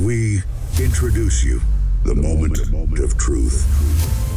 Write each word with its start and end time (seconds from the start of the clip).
We 0.00 0.40
introduce 0.80 1.44
you 1.44 1.60
the 2.08 2.16
moment 2.16 2.56
of 3.04 3.12
truth. 3.20 3.68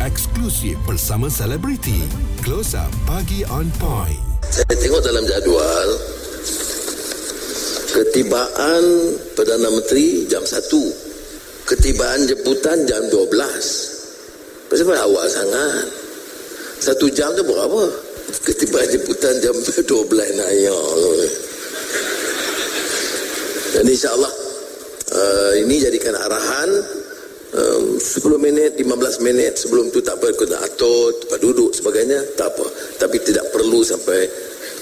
Eksklusif 0.03 0.75
bersama 0.83 1.31
selebriti. 1.31 2.03
Close 2.43 2.75
Up 2.75 2.91
Pagi 3.07 3.47
on 3.47 3.71
Point. 3.79 4.19
Saya 4.51 4.75
tengok 4.75 4.99
dalam 4.99 5.23
jadual 5.23 5.89
ketibaan 7.95 8.83
Perdana 9.39 9.71
Menteri 9.71 10.27
jam 10.27 10.43
1. 10.43 10.67
Ketibaan 11.63 12.27
jemputan 12.27 12.83
jam 12.83 13.07
12. 13.07 14.67
Pasal 14.67 14.99
awal 14.99 15.25
sangat. 15.31 15.87
Satu 16.83 17.07
jam 17.07 17.31
tu 17.39 17.43
berapa? 17.47 17.87
Ketibaan 18.43 18.91
jemputan 18.91 19.39
jam 19.39 19.55
12 19.63 20.11
nak 20.11 20.51
ya. 20.59 20.79
Dan 23.79 23.87
insyaAllah 23.87 24.32
uh, 25.23 25.53
ini 25.63 25.79
jadikan 25.79 26.15
arahan 26.19 26.69
um, 27.55 27.85
10 27.95 28.19
minit, 28.43 28.71
15 28.75 29.25
minit 29.25 29.55
sebelum 29.55 29.87
tu 29.89 30.03
tak 30.03 30.19
apa 30.19 30.35
kena 30.35 30.59
atur, 30.59 31.15
tempat 31.23 31.39
duduk 31.39 31.71
sebagainya, 31.71 32.19
tak 32.35 32.51
apa. 32.53 32.67
Tapi 32.99 33.17
tidak 33.23 33.47
perlu 33.55 33.81
sampai 33.81 34.27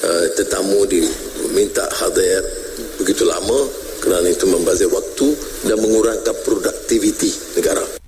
uh, 0.03 0.25
tetamu 0.33 0.83
diminta 0.89 1.85
hadir 2.01 2.41
begitu 2.97 3.25
lama 3.25 3.69
kerana 4.01 4.25
itu 4.33 4.49
membazir 4.49 4.89
waktu 4.89 5.27
dan 5.69 5.77
mengurangkan 5.77 6.33
produktiviti 6.41 7.29
negara. 7.53 8.00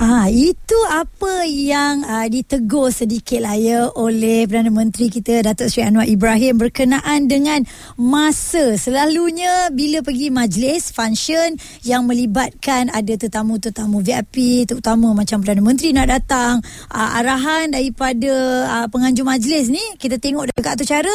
Ah, 0.00 0.32
itu 0.32 0.78
apa 0.88 1.44
yang 1.44 2.00
uh, 2.08 2.24
ditegur 2.24 2.88
sedikit 2.88 3.44
lah 3.44 3.52
ya 3.52 3.92
oleh 4.00 4.48
Perdana 4.48 4.72
Menteri 4.72 5.12
kita 5.12 5.44
Datuk 5.44 5.68
Seri 5.68 5.92
Anwar 5.92 6.08
Ibrahim 6.08 6.56
berkenaan 6.56 7.28
dengan 7.28 7.68
masa. 8.00 8.80
Selalunya 8.80 9.68
bila 9.68 10.00
pergi 10.00 10.32
majlis, 10.32 10.88
function 10.96 11.52
yang 11.84 12.08
melibatkan 12.08 12.88
ada 12.88 13.12
tetamu-tetamu 13.12 14.00
VIP, 14.00 14.64
terutama 14.64 15.12
macam 15.12 15.44
Perdana 15.44 15.60
Menteri 15.60 15.92
nak 15.92 16.08
datang, 16.08 16.64
uh, 16.88 17.20
arahan 17.20 17.76
daripada 17.76 18.32
uh, 18.72 18.86
penganjur 18.88 19.28
majlis 19.28 19.68
ni, 19.68 19.84
kita 20.00 20.16
tengok 20.16 20.48
dekat 20.48 20.80
tu 20.80 20.88
cara, 20.88 21.12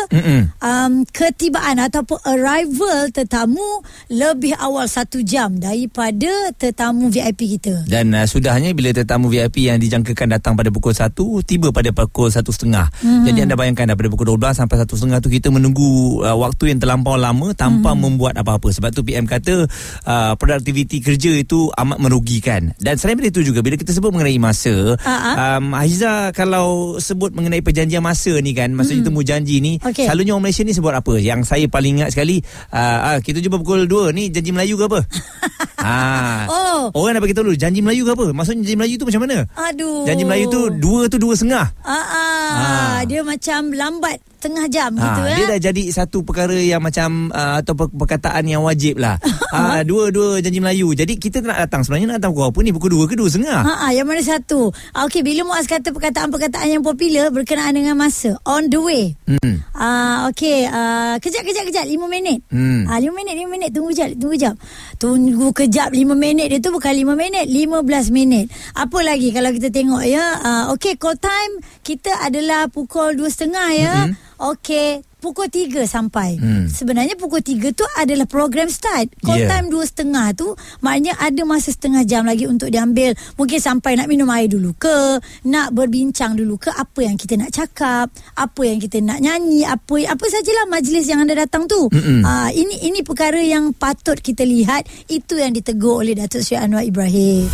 um, 0.62 1.02
ketibaan 1.10 1.82
ataupun 1.82 2.22
arrival 2.22 3.10
tetamu 3.10 3.82
lebih 4.14 4.54
awal 4.62 4.86
satu 4.86 5.26
jam 5.26 5.58
daripada 5.58 6.54
tetamu 6.54 7.10
VIP 7.10 7.58
kita. 7.58 7.82
Dan 7.90 8.14
uh, 8.14 8.30
sudahnya 8.30 8.75
bila 8.76 8.92
tetamu 8.92 9.32
VIP 9.32 9.72
yang 9.72 9.80
dijangkakan 9.80 10.36
datang 10.36 10.54
pada 10.60 10.68
pukul 10.70 10.92
1 10.92 11.16
tiba 11.48 11.72
pada 11.72 11.90
pukul 11.96 12.28
1.30. 12.28 12.68
Mm-hmm. 12.68 13.24
Jadi 13.26 13.40
anda 13.42 13.56
bayangkan 13.56 13.86
daripada 13.90 14.12
pukul 14.12 14.36
12 14.36 14.60
sampai 14.60 14.76
1.30 14.84 15.24
tu 15.24 15.30
kita 15.32 15.48
menunggu 15.50 16.22
uh, 16.22 16.36
waktu 16.36 16.76
yang 16.76 16.80
terlampau 16.84 17.16
lama 17.16 17.56
tanpa 17.56 17.96
mm-hmm. 17.96 18.04
membuat 18.04 18.34
apa-apa. 18.36 18.68
Sebab 18.76 18.92
tu 18.92 19.08
PM 19.08 19.24
kata 19.24 19.66
uh, 20.04 20.34
produktiviti 20.36 21.00
kerja 21.00 21.32
itu 21.40 21.72
amat 21.72 21.98
merugikan. 22.04 22.76
Dan 22.78 23.00
selain 23.00 23.18
itu 23.24 23.42
juga 23.42 23.64
bila 23.64 23.80
kita 23.80 23.96
sebut 23.96 24.12
mengenai 24.12 24.38
masa, 24.38 25.00
uh-huh. 25.00 25.34
um, 25.58 25.74
Aiza 25.74 26.36
kalau 26.36 27.00
sebut 27.00 27.32
mengenai 27.32 27.64
perjanjian 27.64 28.04
masa 28.04 28.36
ni 28.44 28.52
kan, 28.52 28.76
maksudnya 28.76 29.08
mm-hmm. 29.08 29.16
temu 29.16 29.22
janji 29.26 29.56
ni, 29.64 29.74
okay. 29.80 30.06
selalunya 30.06 30.36
orang 30.36 30.52
Malaysia 30.52 30.68
ni 30.68 30.76
sebut 30.76 30.94
apa? 30.94 31.14
Yang 31.18 31.48
saya 31.48 31.66
paling 31.72 32.04
ingat 32.04 32.12
sekali, 32.14 32.44
uh, 32.76 33.16
uh, 33.16 33.18
kita 33.24 33.40
jumpa 33.40 33.58
pukul 33.64 33.88
2 33.88 34.12
ni 34.12 34.30
janji 34.30 34.52
Melayu 34.52 34.76
ke 34.76 34.86
apa? 34.92 35.00
Ha. 35.86 36.50
Oh. 36.50 36.84
Orang 36.98 37.14
nak 37.14 37.22
bagi 37.22 37.38
tahu 37.38 37.54
dulu 37.54 37.58
janji 37.58 37.86
Melayu 37.86 38.10
ke 38.10 38.12
apa? 38.18 38.26
Maksudnya 38.34 38.66
janji 38.66 38.78
Melayu 38.78 38.96
tu 38.98 39.06
macam 39.06 39.22
mana? 39.22 39.38
Aduh. 39.54 40.02
Janji 40.10 40.24
Melayu 40.26 40.46
tu 40.50 40.62
dua 40.82 41.02
tu 41.06 41.18
dua 41.22 41.34
setengah. 41.38 41.66
Ah, 41.86 41.94
ah. 41.94 42.50
ah. 42.58 42.98
dia 43.06 43.22
macam 43.22 43.70
lambat 43.70 44.18
setengah 44.46 44.70
jam 44.70 44.94
ha, 44.94 45.02
gitu 45.02 45.22
eh. 45.26 45.38
Dia 45.42 45.46
dah 45.58 45.60
jadi 45.74 45.84
satu 45.90 46.22
perkara 46.22 46.54
yang 46.54 46.86
macam 46.86 47.34
uh, 47.34 47.66
atau 47.66 47.74
perkataan 47.74 48.46
yang 48.46 48.62
wajib 48.62 49.02
lah. 49.02 49.18
uh, 49.50 49.82
dua-dua 49.90 50.38
janji 50.38 50.62
Melayu. 50.62 50.94
Jadi 50.94 51.18
kita 51.18 51.42
nak 51.42 51.66
datang 51.66 51.82
sebenarnya 51.82 52.14
nak 52.14 52.18
datang 52.22 52.38
pukul 52.38 52.54
apa 52.54 52.60
ni? 52.62 52.70
Pukul 52.70 52.90
dua 52.94 53.04
ke 53.10 53.18
dua 53.18 53.26
setengah? 53.26 53.62
Ha, 53.66 53.74
ha, 53.74 53.88
yang 53.90 54.06
mana 54.06 54.22
satu? 54.22 54.70
Ah, 54.94 55.10
Okey, 55.10 55.26
bila 55.26 55.42
Muaz 55.50 55.66
kata 55.66 55.90
perkataan-perkataan 55.90 56.70
yang 56.70 56.86
popular 56.86 57.34
berkenaan 57.34 57.74
dengan 57.74 57.98
masa. 57.98 58.38
On 58.46 58.62
the 58.70 58.78
way. 58.78 59.18
Hmm. 59.26 59.66
Uh, 59.74 60.30
Okey, 60.30 60.70
uh, 60.70 61.18
kejap, 61.18 61.42
kejap, 61.42 61.66
kejap. 61.66 61.90
Lima 61.90 62.06
minit. 62.06 62.46
Hmm. 62.54 62.86
Uh, 62.86 62.98
lima 63.02 63.18
minit, 63.18 63.34
lima 63.34 63.50
minit. 63.50 63.70
Tunggu 63.74 63.90
kejap, 63.98 64.14
tunggu 64.14 64.38
kejap. 64.38 64.56
Tunggu 65.02 65.48
kejap 65.50 65.90
lima 65.90 66.14
minit. 66.14 66.54
Dia 66.54 66.62
tu 66.62 66.70
bukan 66.70 66.94
lima 66.94 67.18
minit. 67.18 67.50
Lima 67.50 67.82
belas 67.82 68.14
minit. 68.14 68.54
Apa 68.78 69.02
lagi 69.02 69.34
kalau 69.34 69.50
kita 69.50 69.74
tengok 69.74 70.06
ya? 70.06 70.38
Uh, 70.46 70.64
Okey, 70.78 71.02
call 71.02 71.18
time 71.18 71.58
kita 71.82 72.14
adalah 72.22 72.70
pukul 72.70 73.18
dua 73.18 73.30
setengah 73.32 73.70
ya. 73.74 73.96
Hmm. 74.06 74.14
Okey, 74.36 75.00
pukul 75.24 75.48
3 75.48 75.88
sampai. 75.88 76.36
Hmm. 76.36 76.68
Sebenarnya 76.68 77.16
pukul 77.16 77.40
3 77.40 77.72
tu 77.72 77.88
adalah 77.96 78.28
program 78.28 78.68
start. 78.68 79.10
Call 79.24 79.42
yeah. 79.42 79.50
time 79.50 79.72
2 79.72 79.80
setengah 79.88 80.36
tu 80.36 80.54
maknanya 80.84 81.16
ada 81.18 81.42
masa 81.48 81.72
setengah 81.72 82.04
jam 82.04 82.28
lagi 82.28 82.46
untuk 82.46 82.68
diambil. 82.68 83.16
Mungkin 83.40 83.58
sampai 83.58 83.96
nak 83.96 84.12
minum 84.12 84.28
air 84.30 84.52
dulu 84.52 84.76
ke, 84.76 85.18
nak 85.48 85.72
berbincang 85.72 86.36
dulu 86.36 86.60
ke 86.60 86.70
apa 86.70 87.00
yang 87.02 87.16
kita 87.16 87.40
nak 87.40 87.56
cakap, 87.56 88.12
apa 88.36 88.62
yang 88.62 88.78
kita 88.78 89.00
nak 89.00 89.24
nyanyi, 89.24 89.64
apa 89.64 90.14
apa 90.14 90.26
sajalah 90.28 90.68
majlis 90.68 91.08
yang 91.08 91.24
anda 91.24 91.34
datang 91.34 91.66
tu. 91.66 91.88
Ah 92.22 92.48
uh, 92.48 92.50
ini 92.52 92.92
ini 92.92 93.00
perkara 93.02 93.40
yang 93.40 93.72
patut 93.72 94.20
kita 94.20 94.44
lihat 94.44 94.86
itu 95.08 95.40
yang 95.40 95.56
ditegur 95.56 96.04
oleh 96.04 96.14
Datuk 96.14 96.44
Seri 96.44 96.60
Anwar 96.60 96.84
Ibrahim. 96.84 97.48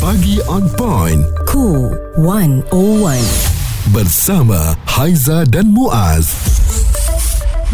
Pagi 0.00 0.40
on 0.48 0.64
point. 0.74 1.22
Cool 1.46 1.92
101 2.18 3.49
bersama 3.90 4.78
Haiza 4.86 5.42
dan 5.50 5.74
Muaz. 5.74 6.30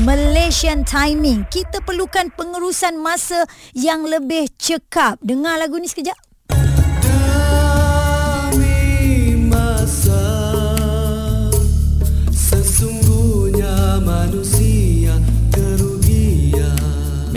Malaysian 0.00 0.80
timing. 0.84 1.44
Kita 1.52 1.84
perlukan 1.84 2.32
pengurusan 2.32 2.96
masa 2.96 3.44
yang 3.76 4.04
lebih 4.08 4.48
cekap. 4.56 5.20
Dengar 5.20 5.60
lagu 5.60 5.76
ni 5.76 5.88
sekejap. 5.88 6.16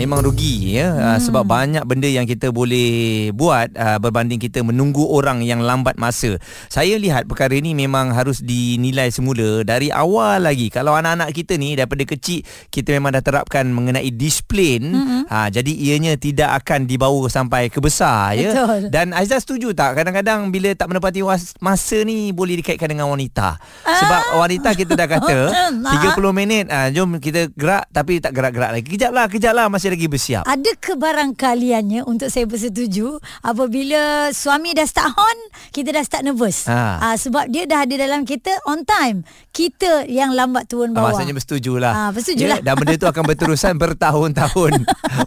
Memang 0.00 0.24
rugi 0.24 0.80
ya 0.80 0.88
hmm. 0.96 1.28
sebab 1.28 1.44
banyak 1.44 1.84
benda 1.84 2.08
yang 2.08 2.24
kita 2.24 2.48
boleh 2.48 3.28
buat 3.36 3.68
uh, 3.76 4.00
berbanding 4.00 4.40
kita 4.40 4.64
menunggu 4.64 5.04
orang 5.04 5.44
yang 5.44 5.60
lambat 5.60 6.00
masa. 6.00 6.40
Saya 6.72 6.96
lihat 6.96 7.28
perkara 7.28 7.52
ini 7.52 7.76
memang 7.76 8.16
harus 8.16 8.40
dinilai 8.40 9.12
semula 9.12 9.60
dari 9.60 9.92
awal 9.92 10.48
lagi. 10.48 10.72
Kalau 10.72 10.96
anak-anak 10.96 11.36
kita 11.36 11.60
ni 11.60 11.76
daripada 11.76 12.00
kecil 12.08 12.40
kita 12.72 12.96
memang 12.96 13.12
dah 13.12 13.20
terapkan 13.20 13.68
mengenai 13.68 14.08
disiplin, 14.08 14.80
hmm. 14.88 15.22
ha 15.28 15.52
jadi 15.52 15.68
ianya 15.68 16.16
tidak 16.16 16.64
akan 16.64 16.88
dibawa 16.88 17.28
sampai 17.28 17.68
ke 17.68 17.84
besar 17.84 18.40
ya. 18.40 18.88
Dan 18.88 19.12
Aizah 19.12 19.36
setuju 19.36 19.76
tak 19.76 20.00
kadang-kadang 20.00 20.48
bila 20.48 20.72
tak 20.72 20.88
menepati 20.88 21.20
masa 21.60 21.98
ni 22.08 22.32
boleh 22.32 22.56
dikaitkan 22.64 22.88
dengan 22.88 23.12
wanita. 23.12 23.60
Sebab 23.84 24.22
ah. 24.32 24.36
wanita 24.40 24.72
kita 24.72 24.96
dah 24.96 25.08
kata 25.10 25.38
30 26.16 26.16
minit 26.32 26.64
ah 26.72 26.88
jom 26.88 27.20
kita 27.20 27.52
gerak 27.52 27.84
tapi 27.92 28.22
tak 28.22 28.32
gerak-gerak 28.32 28.80
lagi. 28.80 28.86
Kejaplah, 28.88 29.26
kejaplah 29.28 29.66
masih 29.68 29.89
lagi 29.90 30.06
bersiap. 30.06 30.42
Ada 30.46 30.70
kebarangkaliannya 30.78 32.06
untuk 32.06 32.30
saya 32.30 32.46
bersetuju 32.46 33.18
apabila 33.42 34.30
suami 34.30 34.70
dah 34.72 34.86
start 34.86 35.12
on, 35.18 35.38
kita 35.74 35.90
dah 35.90 36.04
start 36.06 36.22
nervous. 36.22 36.70
Ha. 36.70 37.02
Ha, 37.02 37.06
sebab 37.18 37.50
dia 37.50 37.66
dah 37.66 37.82
ada 37.82 37.94
dalam 37.98 38.22
kita 38.22 38.54
on 38.70 38.86
time. 38.86 39.26
Kita 39.50 40.06
yang 40.06 40.30
lambat 40.30 40.70
turun 40.70 40.94
bawah. 40.94 41.10
Maksudnya 41.10 41.34
bersetujulah. 41.34 41.92
Ha, 41.92 42.02
bersetujulah. 42.14 42.58
Ya, 42.62 42.64
dan 42.64 42.74
benda 42.78 42.94
itu 42.94 43.06
akan 43.10 43.24
berterusan 43.26 43.74
bertahun-tahun. 43.82 44.72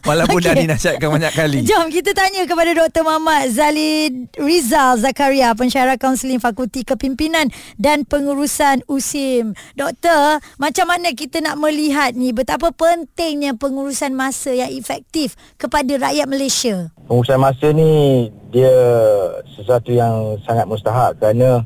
Walaupun 0.08 0.40
okay. 0.40 0.48
dah 0.48 0.56
dinasihatkan 0.56 1.10
banyak 1.12 1.34
kali. 1.36 1.60
Jom 1.68 1.92
kita 1.92 2.16
tanya 2.16 2.48
kepada 2.48 2.72
Dr. 2.72 3.04
Muhammad 3.04 3.52
Zalid 3.52 4.32
Rizal 4.40 5.02
Zakaria, 5.02 5.52
pensyarah 5.58 6.00
kaunseling 6.00 6.40
Fakulti 6.40 6.88
Kepimpinan 6.88 7.52
dan 7.76 8.08
Pengurusan 8.08 8.86
USIM. 8.88 9.58
Doktor, 9.76 10.40
macam 10.62 10.86
mana 10.88 11.12
kita 11.12 11.42
nak 11.42 11.60
melihat 11.60 12.14
ni 12.14 12.32
betapa 12.32 12.70
pentingnya 12.72 13.58
pengurusan 13.58 14.14
masa 14.14 14.53
yang 14.54 14.72
efektif 14.72 15.36
kepada 15.58 15.98
rakyat 15.98 16.28
Malaysia? 16.30 16.94
Pengurusan 17.10 17.42
masa 17.42 17.68
ni 17.74 18.30
dia 18.54 18.74
sesuatu 19.58 19.90
yang 19.90 20.38
sangat 20.46 20.70
mustahak 20.70 21.18
kerana 21.18 21.66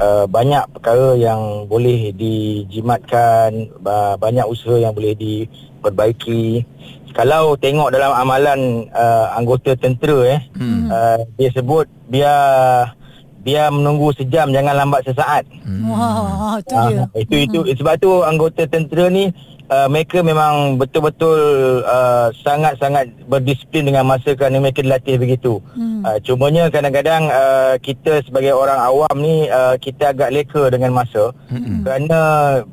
uh, 0.00 0.24
banyak 0.24 0.64
perkara 0.72 1.16
yang 1.16 1.68
boleh 1.68 2.12
dijimatkan, 2.16 3.68
uh, 3.84 4.14
banyak 4.16 4.46
usaha 4.48 4.80
yang 4.80 4.96
boleh 4.96 5.12
diperbaiki. 5.16 6.64
Kalau 7.12 7.60
tengok 7.60 7.92
dalam 7.92 8.16
amalan 8.16 8.88
uh, 8.88 9.36
anggota 9.36 9.76
tentera 9.76 10.40
eh, 10.40 10.40
hmm. 10.56 10.88
uh, 10.88 11.20
dia 11.36 11.52
sebut 11.52 11.84
biar 12.08 12.96
biar 13.42 13.74
menunggu 13.74 14.14
sejam 14.14 14.54
jangan 14.54 14.78
lambat 14.78 15.02
sesaat. 15.06 15.44
Hmm. 15.66 15.90
Wah, 15.90 16.56
itu 16.62 16.74
dia. 16.74 17.02
Uh, 17.10 17.20
itu 17.20 17.36
itu 17.42 17.58
hmm. 17.62 17.74
sebab 17.82 17.94
tu 17.98 18.10
anggota 18.22 18.62
tentera 18.70 19.10
ni 19.10 19.34
uh, 19.72 19.88
mereka 19.88 20.20
memang 20.20 20.76
betul-betul 20.76 21.38
uh, 21.82 22.28
sangat-sangat 22.44 23.10
berdisiplin 23.26 23.88
dengan 23.88 24.04
masa 24.04 24.36
kerana 24.36 24.60
mereka 24.60 24.84
dilatih 24.84 25.16
begitu. 25.16 25.58
Hmm. 25.72 26.04
Uh, 26.04 26.18
cumanya 26.20 26.68
kadang-kadang 26.68 27.28
uh, 27.32 27.74
kita 27.80 28.20
sebagai 28.26 28.52
orang 28.52 28.78
awam 28.78 29.16
ni 29.18 29.48
uh, 29.48 29.74
kita 29.80 30.12
agak 30.12 30.30
leka 30.30 30.68
dengan 30.68 30.92
masa. 30.92 31.32
Hmm. 31.48 31.82
Kerana 31.82 32.20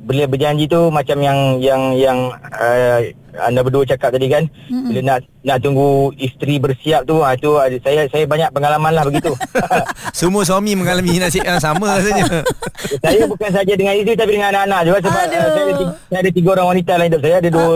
bila 0.06 0.24
berjanji 0.28 0.68
tu 0.68 0.92
macam 0.92 1.18
yang 1.18 1.58
yang 1.58 1.82
yang 1.96 2.18
uh, 2.54 3.00
anda 3.38 3.60
berdua 3.60 3.84
cakap 3.84 4.10
tadi 4.10 4.26
kan 4.26 4.44
mm-hmm. 4.46 4.86
bila 4.88 5.00
nak 5.04 5.18
nak 5.40 5.58
tunggu 5.58 6.12
isteri 6.20 6.60
bersiap 6.60 7.08
tu 7.08 7.24
ha, 7.24 7.32
tu 7.32 7.56
ada- 7.56 7.80
saya 7.80 8.04
saya 8.06 8.28
banyak 8.28 8.52
pengalaman 8.52 8.92
lah 8.92 9.04
begitu. 9.04 9.32
Semua 10.20 10.44
suami 10.44 10.76
mengalami 10.76 11.16
nasib 11.16 11.40
yang 11.40 11.56
sama 11.56 11.96
rasanya. 11.96 12.44
saya 13.04 13.24
bukan 13.24 13.48
saja 13.48 13.72
dengan 13.72 13.96
isteri 13.96 14.20
tapi 14.20 14.36
dengan 14.36 14.52
anak-anak 14.52 14.80
juga. 14.84 14.98
Sebab 15.00 15.22
Aduh. 15.24 15.32
uh, 15.32 15.48
saya, 15.48 15.64
ada 15.64 15.72
tiga, 15.72 15.92
saya 15.96 16.18
ada 16.20 16.30
tiga 16.30 16.48
orang 16.52 16.66
wanita 16.68 16.90
dalam 16.92 17.06
hidup. 17.08 17.20
Saya 17.24 17.36
ada 17.40 17.48
dua 17.48 17.68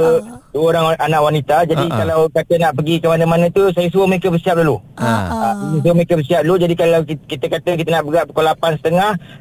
dua 0.52 0.64
orang 0.70 0.84
anak 1.00 1.20
wanita. 1.24 1.56
Jadi 1.64 1.84
Ah, 1.84 1.88
ah. 1.88 1.98
kalau 2.00 2.18
kata 2.28 2.54
nak 2.60 2.72
pergi 2.76 2.94
ke 2.96 3.06
mana-mana 3.08 3.46
tu 3.48 3.62
saya 3.72 3.86
suruh 3.88 4.04
mereka 4.04 4.28
bersiap 4.28 4.54
dulu. 4.60 4.76
Ha. 5.00 5.08
Uh, 5.08 5.52
suruh 5.80 5.94
mereka 5.96 6.14
bersiap 6.14 6.40
dulu. 6.44 6.56
Jadi 6.60 6.74
kalau 6.76 7.00
kita, 7.00 7.22
kita 7.24 7.46
kata 7.48 7.70
kita 7.74 7.88
nak 7.90 8.02
bergerak 8.04 8.24
pukul 8.28 8.44
8.30 8.44 8.92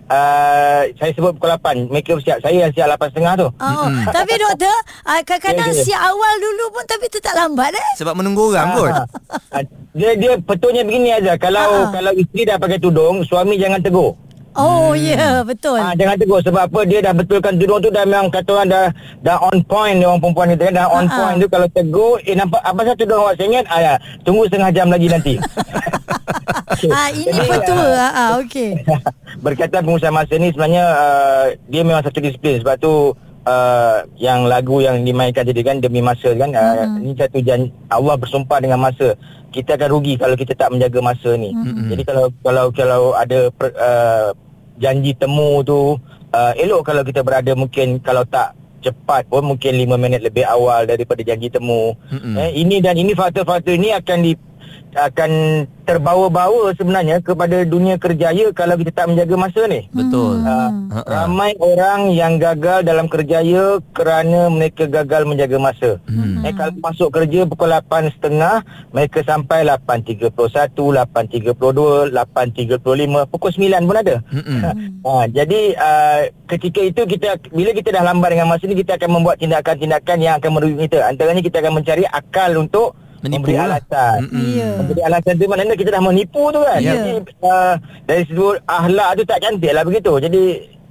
uh, 0.07 0.81
Saya 0.95 1.12
sebut 1.12 1.31
pukul 1.36 1.50
8 1.51 1.92
Mereka 1.92 2.12
bersiap. 2.18 2.38
Saya 2.39 2.56
yang 2.68 2.71
siap 2.71 2.88
8.30 2.95 3.42
tu. 3.44 3.48
Oh, 3.60 3.88
tapi 4.10 4.33
doktor, 4.39 4.77
ah, 5.04 5.19
kadang-kadang 5.21 5.69
Ya, 5.69 5.75
ya. 5.75 5.83
siap 5.83 6.01
awal 6.04 6.34
dulu 6.38 6.66
pun 6.70 6.84
tapi 6.84 7.06
tetap 7.08 7.34
lambat 7.34 7.72
eh. 7.72 7.88
Sebab 7.96 8.14
menunggu 8.14 8.52
orang 8.52 8.70
kot. 8.76 8.92
Ah, 8.92 9.06
ah, 9.56 9.64
dia 9.96 10.12
dia 10.14 10.36
betulnya 10.36 10.84
begini 10.84 11.16
aja. 11.16 11.40
Kalau 11.40 11.88
Ah. 11.88 11.92
kalau 11.92 12.12
isteri 12.14 12.44
dah 12.44 12.60
pakai 12.60 12.78
tudung, 12.78 13.24
suami 13.24 13.56
jangan 13.56 13.80
tegur. 13.80 14.20
Oh, 14.54 14.94
ya, 14.94 15.18
yeah, 15.18 15.36
betul. 15.42 15.82
Ah 15.82 15.98
jangan 15.98 16.14
tegur 16.14 16.38
sebab 16.46 16.70
apa 16.70 16.80
dia 16.86 17.02
dah 17.02 17.10
betulkan 17.10 17.58
tudung 17.58 17.82
tu 17.82 17.90
dah 17.90 18.06
memang 18.06 18.30
kata 18.30 18.50
orang 18.54 18.70
dah 18.70 18.86
dah 19.26 19.38
on 19.42 19.58
point 19.66 19.98
dia 19.98 20.06
orang 20.06 20.22
perempuan 20.22 20.54
kita 20.54 20.64
kan 20.70 20.76
dah 20.78 20.88
on 20.94 21.06
Ah, 21.10 21.14
point 21.18 21.36
tu 21.42 21.48
kalau 21.50 21.68
tegur 21.74 22.22
eh 22.22 22.38
nampak 22.38 22.62
apa 22.62 22.78
pasal 22.78 22.94
tudung 22.94 23.20
awak 23.26 23.36
sengit 23.42 23.66
ah 23.66 23.80
ya, 23.82 23.94
tunggu 24.22 24.46
setengah 24.46 24.70
jam 24.70 24.88
lagi 24.94 25.08
nanti. 25.10 25.34
ah, 26.94 27.10
ini 27.10 27.34
Jadi, 27.34 27.74
Ah, 27.74 28.12
ah, 28.14 28.30
okey. 28.46 28.78
Berkaitan 29.44 29.82
pengusaha 29.82 30.14
masa 30.14 30.38
ni 30.38 30.54
sebenarnya 30.54 30.86
uh, 30.86 31.46
dia 31.68 31.82
memang 31.82 32.06
satu 32.06 32.22
disiplin 32.22 32.62
sebab 32.62 32.78
tu 32.78 32.94
uh, 33.44 34.04
yang 34.18 34.45
lagu 34.45 34.80
yang 34.80 35.01
dimainkan 35.01 35.44
tadi 35.44 35.62
kan 35.62 35.80
demi 35.80 36.00
masa 36.00 36.31
kan 36.34 36.50
uh, 36.51 36.84
Hmm. 36.84 37.04
ini 37.04 37.13
satu 37.16 37.40
jan 37.40 37.68
Allah 37.88 38.16
bersumpah 38.16 38.60
dengan 38.60 38.80
masa 38.80 39.16
kita 39.50 39.78
akan 39.78 39.90
rugi 39.92 40.18
kalau 40.18 40.34
kita 40.34 40.54
tak 40.54 40.74
menjaga 40.74 41.00
masa 41.00 41.36
ni 41.36 41.54
Hmm. 41.54 41.88
jadi 41.88 42.04
kalau 42.04 42.25
kalau 42.42 42.66
kalau 42.72 43.01
ada 43.13 43.51
per, 43.54 43.72
uh, 43.75 44.30
janji 44.75 45.13
temu 45.13 45.62
tu 45.62 45.95
uh, 46.31 46.54
elok 46.57 46.81
kalau 46.84 47.01
kita 47.01 47.22
berada 47.22 47.54
mungkin 47.54 48.01
kalau 48.01 48.25
tak 48.25 48.51
cepat 48.84 49.24
pun 49.31 49.48
mungkin 49.48 49.80
5 49.80 49.96
minit 49.96 50.19
lebih 50.19 50.44
awal 50.44 50.84
daripada 50.84 51.24
janji 51.24 51.48
temu 51.48 51.96
Mm-mm. 52.12 52.36
eh, 52.36 52.51
ini 52.51 52.84
dan 52.84 53.00
ini 53.00 53.16
faktor-faktor 53.16 53.80
ini 53.80 53.96
akan 53.96 54.18
di 54.19 54.36
akan 54.95 55.31
terbawa-bawa 55.84 56.72
sebenarnya 56.80 57.19
kepada 57.19 57.68
dunia 57.68 58.00
kerjaya 58.00 58.50
kalau 58.56 58.80
kita 58.80 58.92
tak 58.95 59.12
menjaga 59.12 59.36
masa 59.36 59.62
ni. 59.68 59.88
Betul. 59.92 60.40
Uh, 60.42 60.72
Ha, 60.94 61.01
ha. 61.01 61.25
ramai 61.25 61.57
orang 61.57 62.13
yang 62.13 62.38
gagal 62.38 62.86
dalam 62.86 63.10
kerjaya 63.10 63.81
kerana 63.92 64.48
mereka 64.48 64.86
gagal 64.86 65.25
menjaga 65.25 65.57
masa. 65.57 65.98
Hmm. 66.06 66.45
Eh, 66.45 66.54
kalau 66.54 66.78
masuk 66.80 67.10
kerja 67.10 67.50
pukul 67.50 67.74
8.30, 67.74 68.62
mereka 68.94 69.19
sampai 69.25 69.66
8.31, 69.66 70.30
8.32, 70.30 72.13
8.35, 72.13 73.31
pukul 73.34 73.50
9 73.51 73.89
pun 73.89 73.98
ada. 73.98 74.16
Mm-mm. 74.30 74.60
Ha, 75.04 75.28
jadi 75.28 75.75
uh, 75.75 76.22
ketika 76.48 76.80
itu 76.80 77.04
kita 77.04 77.36
bila 77.51 77.75
kita 77.75 77.92
dah 77.92 78.07
lambat 78.07 78.39
dengan 78.39 78.48
masa 78.48 78.63
ni 78.72 78.80
kita 78.80 78.96
akan 78.96 79.19
membuat 79.19 79.36
tindakan-tindakan 79.36 80.18
yang 80.24 80.39
akan 80.39 80.51
merugikan 80.56 80.88
kita. 80.88 80.98
Antaranya 81.12 81.44
kita 81.44 81.60
akan 81.60 81.74
mencari 81.84 82.07
akal 82.07 82.56
untuk 82.56 82.96
Menipu 83.24 83.48
memberi 83.48 83.56
lah. 83.56 83.66
alasan. 83.80 84.20
Ya. 84.36 84.70
Memberi 84.84 85.02
alasan 85.02 85.34
tu 85.40 85.46
maknanya 85.48 85.75
kita 85.80 85.90
dah 85.96 86.04
menipu 86.04 86.44
tu 86.52 86.60
kan. 86.60 86.80
Ya. 86.84 86.92
Jadi 86.94 87.12
uh, 87.40 87.74
dari 88.04 88.22
sudut 88.28 88.60
akhlak 88.68 89.10
tu 89.16 89.24
tak 89.24 89.40
cantik 89.40 89.72
lah 89.72 89.84
begitu. 89.88 90.12
Jadi 90.20 90.44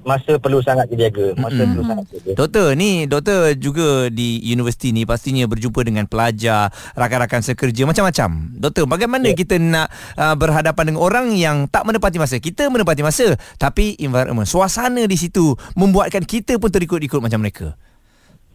masa 0.02 0.34
perlu 0.34 0.58
sangat 0.58 0.90
dijaga. 0.90 1.30
Masa 1.38 1.62
Mm-mm. 1.62 1.78
perlu 1.78 1.84
sangat 1.86 2.04
dijaga. 2.10 2.32
Doktor 2.34 2.66
ni 2.74 3.06
doktor 3.06 3.54
juga 3.54 4.10
di 4.10 4.42
universiti 4.48 4.90
ni 4.90 5.06
pastinya 5.06 5.46
berjumpa 5.46 5.78
dengan 5.86 6.10
pelajar, 6.10 6.74
rakan-rakan 6.98 7.44
sekerja 7.44 7.86
macam-macam. 7.86 8.50
Doktor, 8.58 8.90
bagaimana 8.90 9.30
Ya. 9.30 9.38
kita 9.38 9.62
nak 9.62 9.92
uh, 10.18 10.34
berhadapan 10.34 10.90
dengan 10.90 11.06
orang 11.06 11.36
yang 11.38 11.70
tak 11.70 11.86
menepati 11.86 12.18
masa? 12.18 12.40
Kita 12.42 12.66
menepati 12.66 13.04
masa, 13.06 13.38
tapi 13.60 13.94
environment, 14.02 14.48
suasana 14.48 15.06
di 15.06 15.14
situ 15.14 15.54
membuatkan 15.78 16.26
kita 16.26 16.58
pun 16.58 16.72
terikut-ikut 16.72 17.22
macam 17.22 17.38
mereka. 17.38 17.78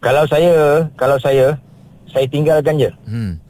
Kalau 0.04 0.28
saya, 0.28 0.84
kalau 1.00 1.16
saya 1.16 1.56
saya 2.12 2.28
tinggalkan 2.28 2.76
je. 2.76 2.90
Hmm. 3.08 3.40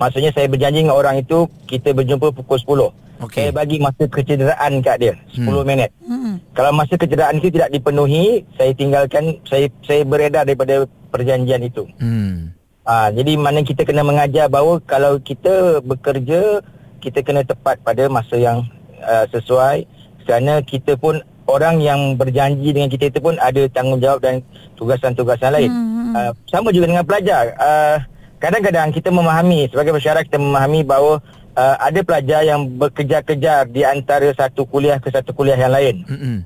Maksudnya 0.00 0.32
saya 0.32 0.48
berjanji 0.48 0.80
dengan 0.80 0.96
orang 0.96 1.20
itu 1.20 1.44
kita 1.68 1.92
berjumpa 1.92 2.32
pukul 2.32 2.56
10. 2.56 2.88
Okey. 3.20 3.36
Saya 3.36 3.52
bagi 3.52 3.76
masa 3.84 4.08
kecederaan 4.08 4.80
kat 4.80 4.96
dia 4.96 5.14
10 5.36 5.60
Hmm. 5.60 5.68
minit. 5.68 5.92
Hmm. 6.08 6.40
Kalau 6.56 6.72
masa 6.72 6.96
kecederaan 6.96 7.36
itu 7.36 7.52
tidak 7.52 7.68
dipenuhi, 7.68 8.48
saya 8.56 8.72
tinggalkan 8.72 9.36
saya 9.44 9.68
saya 9.84 10.08
beredar 10.08 10.48
daripada 10.48 10.88
perjanjian 11.12 11.60
itu. 11.60 11.84
Hmm. 12.00 12.56
Ha, 12.88 13.12
jadi 13.12 13.36
mana 13.36 13.60
kita 13.60 13.84
kena 13.84 14.00
mengajar 14.00 14.48
bahawa 14.48 14.80
kalau 14.88 15.20
kita 15.20 15.84
bekerja 15.84 16.64
kita 17.04 17.20
kena 17.20 17.44
tepat 17.44 17.76
pada 17.84 18.08
masa 18.08 18.40
yang 18.40 18.64
uh, 19.04 19.28
sesuai 19.28 19.84
kerana 20.24 20.64
kita 20.64 20.96
pun 20.96 21.20
orang 21.44 21.76
yang 21.84 22.16
berjanji 22.16 22.72
dengan 22.72 22.88
kita 22.88 23.12
itu 23.12 23.20
pun 23.20 23.36
ada 23.36 23.68
tanggungjawab 23.68 24.24
dan 24.24 24.40
tugasan-tugasan 24.80 25.52
lain. 25.52 25.68
Hmm. 25.68 26.12
Uh, 26.16 26.32
sama 26.48 26.72
juga 26.72 26.88
dengan 26.88 27.04
pelajar. 27.04 27.52
Uh, 27.60 28.00
kadang-kadang 28.40 28.88
kita 28.90 29.12
memahami 29.12 29.68
sebagai 29.68 29.92
masyarakat 29.92 30.24
kita 30.26 30.40
memahami 30.40 30.80
bahawa 30.82 31.20
uh, 31.54 31.76
ada 31.78 32.00
pelajar 32.00 32.40
yang 32.42 32.66
berkejar-kejar 32.80 33.68
di 33.68 33.84
antara 33.84 34.32
satu 34.32 34.64
kuliah 34.64 34.96
ke 34.96 35.12
satu 35.12 35.36
kuliah 35.36 35.60
yang 35.60 35.70
lain. 35.70 35.96
Hmm. 36.08 36.40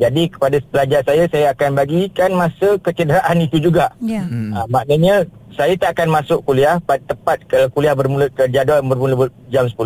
Jadi 0.00 0.32
kepada 0.32 0.56
pelajar 0.72 1.04
saya 1.04 1.28
saya 1.28 1.52
akan 1.52 1.76
bagikan 1.76 2.32
masa 2.32 2.80
kecederaan 2.80 3.44
itu 3.44 3.60
juga. 3.60 3.92
Ya. 4.00 4.24
Hmm. 4.24 4.50
Ha, 4.56 4.64
maknanya 4.64 5.28
saya 5.52 5.76
tak 5.76 6.00
akan 6.00 6.16
masuk 6.16 6.40
kuliah 6.48 6.80
pa- 6.80 7.02
tepat 7.02 7.44
ke 7.44 7.68
kuliah 7.76 7.92
bermula 7.92 8.32
ke 8.32 8.48
jadual 8.48 8.80
bermula 8.80 9.14
ber- 9.28 9.36
jam 9.52 9.68
10. 9.68 9.76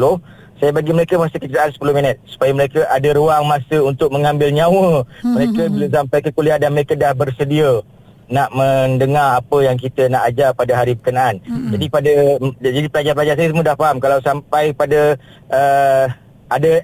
Saya 0.56 0.73
bagi 0.73 0.94
mereka 0.94 1.20
masa 1.20 1.37
kecederaan 1.37 1.75
10 1.75 1.93
minit 1.93 2.17
supaya 2.31 2.55
mereka 2.55 2.87
ada 2.88 3.11
ruang 3.12 3.44
masa 3.44 3.76
untuk 3.82 4.09
mengambil 4.09 4.49
nyawa 4.49 5.05
mereka 5.20 5.69
bila 5.69 5.87
sampai 5.91 6.19
ke 6.25 6.31
kuliah 6.32 6.56
dan 6.56 6.73
mereka 6.73 6.97
dah 6.97 7.12
bersedia 7.12 7.85
nak 8.26 8.50
mendengar 8.50 9.38
apa 9.38 9.56
yang 9.62 9.78
kita 9.78 10.11
nak 10.11 10.26
ajar 10.26 10.50
pada 10.50 10.73
hari 10.75 10.99
berkenaan. 10.99 11.38
Jadi 11.70 11.87
pada 11.87 12.12
jadi 12.58 12.87
pelajar-pelajar 12.87 13.34
saya 13.34 13.49
semua 13.50 13.64
dah 13.64 13.78
faham 13.78 13.96
kalau 13.99 14.19
sampai 14.19 14.75
pada 14.75 15.14
uh, 15.49 16.05
ada 16.49 16.82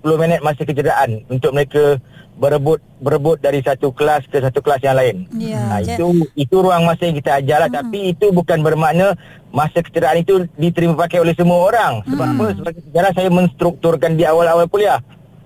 10 0.00 0.04
minit 0.16 0.40
masa 0.40 0.64
kecederaan 0.64 1.24
untuk 1.26 1.52
mereka 1.52 1.96
berebut 2.34 2.82
berebut 2.98 3.38
dari 3.38 3.62
satu 3.62 3.94
kelas 3.94 4.26
ke 4.26 4.42
satu 4.42 4.58
kelas 4.58 4.82
yang 4.82 4.96
lain. 4.98 5.16
Ya. 5.32 5.60
Ha, 5.62 5.74
Ja- 5.80 5.94
itu 5.94 6.06
itu 6.34 6.56
ruang 6.58 6.82
masa 6.82 7.06
yang 7.06 7.14
kita 7.14 7.38
ajar 7.38 7.62
lah 7.62 7.70
hmm. 7.70 7.78
tapi 7.78 7.98
itu 8.10 8.26
bukan 8.28 8.58
bermakna 8.58 9.14
masa 9.54 9.78
kecederaan 9.78 10.18
itu 10.18 10.44
diterima 10.58 10.98
pakai 10.98 11.22
oleh 11.22 11.32
semua 11.32 11.62
orang. 11.62 12.02
Sebab 12.04 12.26
Hmm. 12.26 12.34
apa? 12.34 12.46
Sebagai 12.58 12.80
sejarah 12.84 13.12
saya 13.14 13.28
menstrukturkan 13.30 14.18
di 14.18 14.26
awal-awal 14.26 14.66
kuliah. 14.66 14.98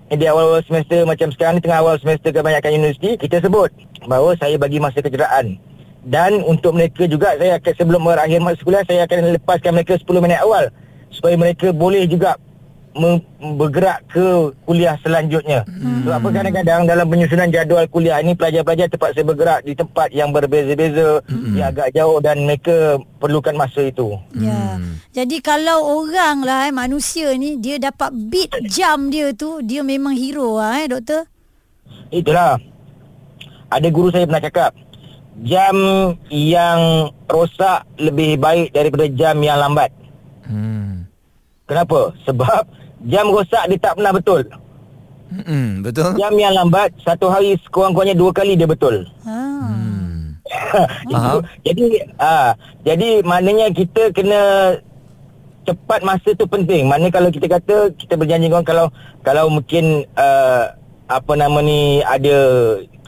Di 0.09 0.25
awal-awal 0.25 0.65
semester 0.65 1.05
macam 1.05 1.29
sekarang 1.29 1.61
ni 1.61 1.61
tengah 1.61 1.85
awal 1.85 2.01
semester 2.01 2.33
kebanyakan 2.33 2.81
universiti 2.81 3.13
kita 3.21 3.45
sebut 3.45 3.69
bahawa 4.09 4.33
saya 4.41 4.57
bagi 4.57 4.81
masa 4.81 5.05
kecederaan. 5.05 5.61
Dan 6.01 6.41
untuk 6.49 6.73
mereka 6.73 7.05
juga 7.05 7.37
saya 7.37 7.61
akan 7.61 7.73
sebelum 7.77 8.01
berakhir 8.01 8.41
masa 8.41 8.57
kuliah 8.65 8.81
saya 8.89 9.05
akan 9.05 9.37
lepaskan 9.37 9.77
mereka 9.77 10.01
10 10.01 10.09
minit 10.17 10.41
awal 10.41 10.73
supaya 11.13 11.37
mereka 11.37 11.69
boleh 11.69 12.09
juga 12.09 12.41
bergerak 13.39 14.03
ke 14.11 14.51
kuliah 14.67 14.95
selanjutnya. 14.99 15.63
Hmm. 15.65 16.03
Sebab 16.03 16.15
apa 16.19 16.27
kadang-kadang 16.35 16.81
dalam 16.85 17.05
penyusunan 17.07 17.49
jadual 17.49 17.87
kuliah 17.87 18.19
ini 18.19 18.35
pelajar-pelajar 18.35 18.87
terpaksa 18.91 19.21
bergerak 19.23 19.59
di 19.63 19.73
tempat 19.73 20.09
yang 20.11 20.29
berbeza-beza, 20.35 21.23
hmm. 21.25 21.55
yang 21.55 21.71
agak 21.71 21.89
jauh 21.95 22.19
dan 22.19 22.43
mereka 22.43 22.99
perlukan 23.17 23.55
masa 23.55 23.87
itu. 23.87 24.15
Ya. 24.35 24.77
Jadi 25.15 25.41
kalau 25.41 26.03
orang 26.03 26.45
lah 26.45 26.69
eh, 26.69 26.73
manusia 26.75 27.33
ni 27.35 27.57
dia 27.57 27.79
dapat 27.81 28.13
beat 28.13 28.51
jam 28.69 29.09
dia 29.09 29.33
tu 29.33 29.59
dia 29.65 29.81
memang 29.81 30.13
hero 30.13 30.59
lah 30.59 30.83
eh 30.83 30.87
doktor. 30.87 31.25
Itulah. 32.13 32.59
Ada 33.69 33.87
guru 33.93 34.09
saya 34.09 34.25
pernah 34.25 34.41
cakap, 34.41 34.71
jam 35.45 35.77
yang 36.33 37.13
rosak 37.29 37.85
lebih 38.01 38.41
baik 38.41 38.73
daripada 38.73 39.05
jam 39.13 39.37
yang 39.45 39.61
lambat. 39.61 39.93
Hmm. 40.49 41.05
Kenapa? 41.69 42.09
Sebab 42.25 42.65
jam 43.07 43.31
rosak 43.31 43.63
dia 43.71 43.79
tak 43.79 43.95
pernah 43.95 44.11
betul. 44.11 44.41
Hmm. 45.29 45.85
Betul? 45.85 46.17
Jam 46.17 46.33
yang 46.41 46.57
lambat 46.57 46.89
satu 47.05 47.29
hari 47.29 47.53
sekurang-kurangnya 47.61 48.17
dua 48.17 48.33
kali 48.33 48.57
dia 48.57 48.65
betul. 48.65 49.05
Ha. 49.23 49.37
Hmm. 49.37 50.41
itu, 51.13 51.37
jadi 51.61 51.85
ah 52.17 52.57
jadi 52.81 53.21
maknanya 53.21 53.69
kita 53.69 54.09
kena 54.09 54.41
cepat 55.69 56.01
masa 56.01 56.33
tu 56.33 56.49
penting. 56.49 56.89
Mana 56.89 57.13
kalau 57.13 57.29
kita 57.29 57.45
kata 57.45 57.93
kita 57.93 58.17
berjanji 58.17 58.49
dengan 58.49 58.65
orang 58.65 58.67
kalau 58.67 58.85
kalau 59.21 59.45
mungkin 59.53 60.09
uh, 60.17 60.73
apa 61.09 61.33
nama 61.37 61.61
ni 61.61 62.01
ada 62.05 62.37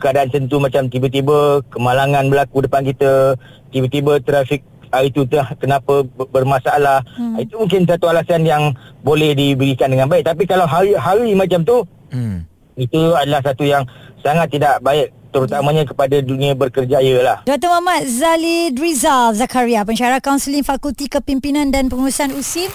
keadaan 0.02 0.30
tentu 0.34 0.58
macam 0.58 0.90
tiba-tiba 0.90 1.62
kemalangan 1.70 2.30
berlaku 2.30 2.66
depan 2.66 2.86
kita, 2.86 3.38
tiba-tiba 3.70 4.22
trafik 4.22 4.66
hari 4.92 5.08
itu 5.08 5.24
dah 5.26 5.56
kenapa 5.56 6.04
ber- 6.04 6.30
bermasalah. 6.30 7.02
Hmm. 7.16 7.34
Hmm. 7.34 7.42
Itu 7.42 7.58
mungkin 7.58 7.84
satu 7.84 8.06
alasan 8.06 8.44
yang 8.44 8.72
boleh 9.02 9.32
diberikan 9.32 9.88
dengan 9.88 10.06
baik. 10.06 10.24
Tapi 10.24 10.44
kalau 10.44 10.64
hari-hari 10.64 11.34
macam 11.34 11.64
tu 11.64 11.82
Hmm. 12.12 12.44
itu 12.76 13.16
adalah 13.16 13.40
satu 13.42 13.64
yang 13.64 13.88
sangat 14.20 14.52
tidak 14.52 14.78
baik 14.80 15.10
terutamanya 15.32 15.88
kepada 15.88 16.20
dunia 16.20 16.52
berkerjaya 16.52 17.24
lah. 17.24 17.38
Dr. 17.42 17.72
Muhammad 17.72 18.04
Zalid 18.04 18.76
Rizal 18.76 19.32
Zakaria, 19.32 19.82
pensyarah 19.82 20.20
kaunseling 20.20 20.62
Fakulti 20.62 21.08
Kepimpinan 21.08 21.72
dan 21.72 21.88
Pengurusan 21.88 22.36
USIM. 22.36 22.68